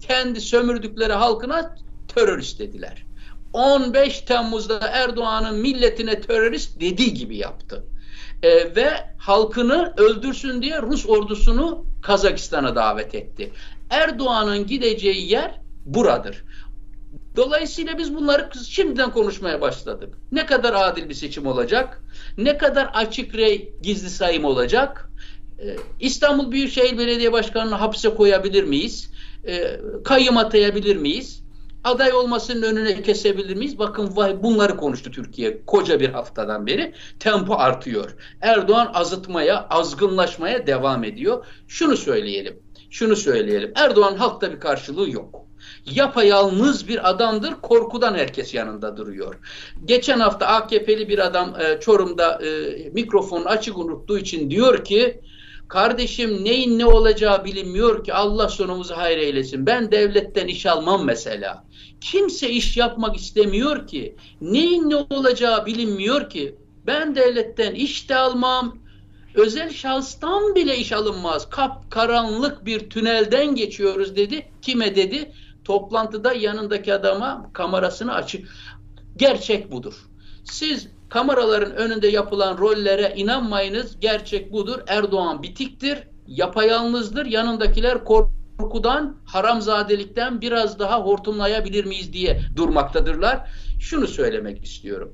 [0.09, 1.77] Kendi sömürdükleri halkına
[2.15, 3.05] terörist dediler.
[3.53, 7.85] 15 Temmuz'da Erdoğan'ın milletine terörist dediği gibi yaptı.
[8.43, 13.53] Ee, ve halkını öldürsün diye Rus ordusunu Kazakistan'a davet etti.
[13.91, 16.45] Erdoğan'ın gideceği yer buradır.
[17.37, 20.19] Dolayısıyla biz bunları şimdiden konuşmaya başladık.
[20.33, 22.03] Ne kadar adil bir seçim olacak?
[22.39, 25.11] Ne kadar açık rey gizli sayım olacak?
[25.59, 29.11] Ee, İstanbul Büyükşehir Belediye Başkanı'nı hapse koyabilir miyiz?
[29.47, 31.43] Ee, kayyım atayabilir miyiz?
[31.85, 33.79] aday olmasının önüne kesebilir miyiz?
[33.79, 36.95] Bakın vay bunları konuştu Türkiye koca bir haftadan beri.
[37.21, 38.17] Tempo artıyor.
[38.41, 41.47] Erdoğan azıtmaya, azgınlaşmaya devam ediyor.
[41.69, 42.59] Şunu söyleyelim.
[42.91, 43.73] Şunu söyleyelim.
[43.75, 45.47] Erdoğan halkta bir karşılığı yok.
[45.87, 47.55] Yapayalnız bir adamdır.
[47.63, 49.39] Korkudan herkes yanında duruyor.
[49.85, 55.21] Geçen hafta AKP'li bir adam e, Çorum'da e, mikrofonu açık unuttuğu için diyor ki
[55.73, 59.67] Kardeşim neyin ne olacağı bilinmiyor ki Allah sonumuzu hayır eylesin.
[59.67, 61.65] Ben devletten iş almam mesela.
[62.01, 64.17] Kimse iş yapmak istemiyor ki.
[64.41, 66.55] Neyin ne olacağı bilinmiyor ki.
[66.87, 68.79] Ben devletten iş de almam.
[69.35, 71.51] Özel şahıstan bile iş alınmaz.
[71.51, 74.47] Kap karanlık bir tünelden geçiyoruz dedi.
[74.63, 75.33] Kime dedi?
[75.65, 78.49] Toplantıda yanındaki adama kamerasını açık.
[79.17, 79.95] Gerçek budur.
[80.45, 84.01] Siz kameraların önünde yapılan rollere inanmayınız.
[84.01, 84.79] Gerçek budur.
[84.87, 87.27] Erdoğan bitiktir, yapayalnızdır.
[87.27, 93.51] Yanındakiler korkudan, haramzadelikten biraz daha hortumlayabilir miyiz diye durmaktadırlar.
[93.81, 95.13] Şunu söylemek istiyorum.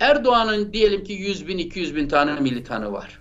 [0.00, 3.18] Erdoğan'ın diyelim ki 100 bin, 200 bin tane militanı var.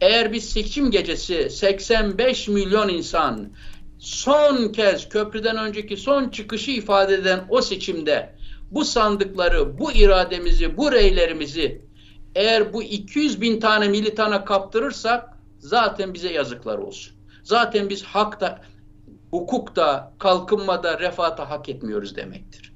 [0.00, 3.50] Eğer biz seçim gecesi 85 milyon insan
[3.98, 8.36] son kez köprüden önceki son çıkışı ifade eden o seçimde
[8.70, 11.86] bu sandıkları, bu irademizi, bu reylerimizi
[12.34, 17.12] eğer bu 200 bin tane militana kaptırırsak zaten bize yazıklar olsun.
[17.42, 18.60] Zaten biz hakta,
[19.30, 22.72] hukukta, kalkınmada, refahta hak etmiyoruz demektir.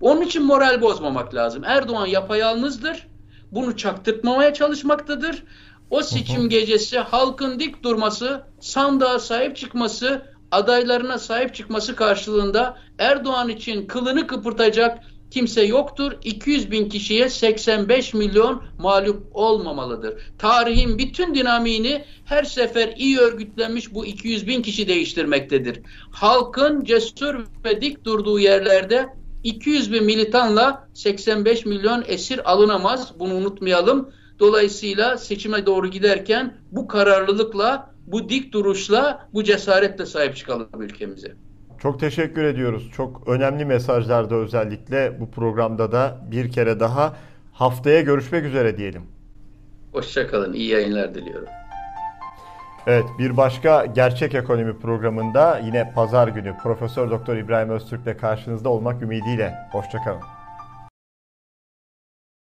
[0.00, 1.64] Onun için moral bozmamak lazım.
[1.64, 3.06] Erdoğan yapayalnızdır.
[3.52, 5.44] Bunu çaktırtmamaya çalışmaktadır.
[5.90, 13.86] O seçim gecesi halkın dik durması, sandığa sahip çıkması, adaylarına sahip çıkması karşılığında Erdoğan için
[13.86, 14.98] kılını kıpırtacak
[15.30, 16.12] kimse yoktur.
[16.24, 20.14] 200 bin kişiye 85 milyon mağlup olmamalıdır.
[20.38, 25.80] Tarihin bütün dinamiğini her sefer iyi örgütlenmiş bu 200 bin kişi değiştirmektedir.
[26.10, 29.06] Halkın cesur ve dik durduğu yerlerde
[29.44, 33.12] 200 bin militanla 85 milyon esir alınamaz.
[33.18, 34.10] Bunu unutmayalım.
[34.38, 41.32] Dolayısıyla seçime doğru giderken bu kararlılıkla, bu dik duruşla, bu cesaretle sahip çıkalım ülkemize.
[41.78, 42.90] Çok teşekkür ediyoruz.
[42.96, 47.16] Çok önemli mesajlarda özellikle bu programda da bir kere daha
[47.52, 49.02] haftaya görüşmek üzere diyelim.
[49.92, 50.52] Hoşçakalın.
[50.52, 51.48] İyi yayınlar diliyorum.
[52.86, 59.02] Evet, bir başka gerçek ekonomi programında yine pazar günü Profesör Doktor İbrahim Öztürk'le karşınızda olmak
[59.02, 59.54] ümidiyle.
[59.72, 60.35] Hoşçakalın.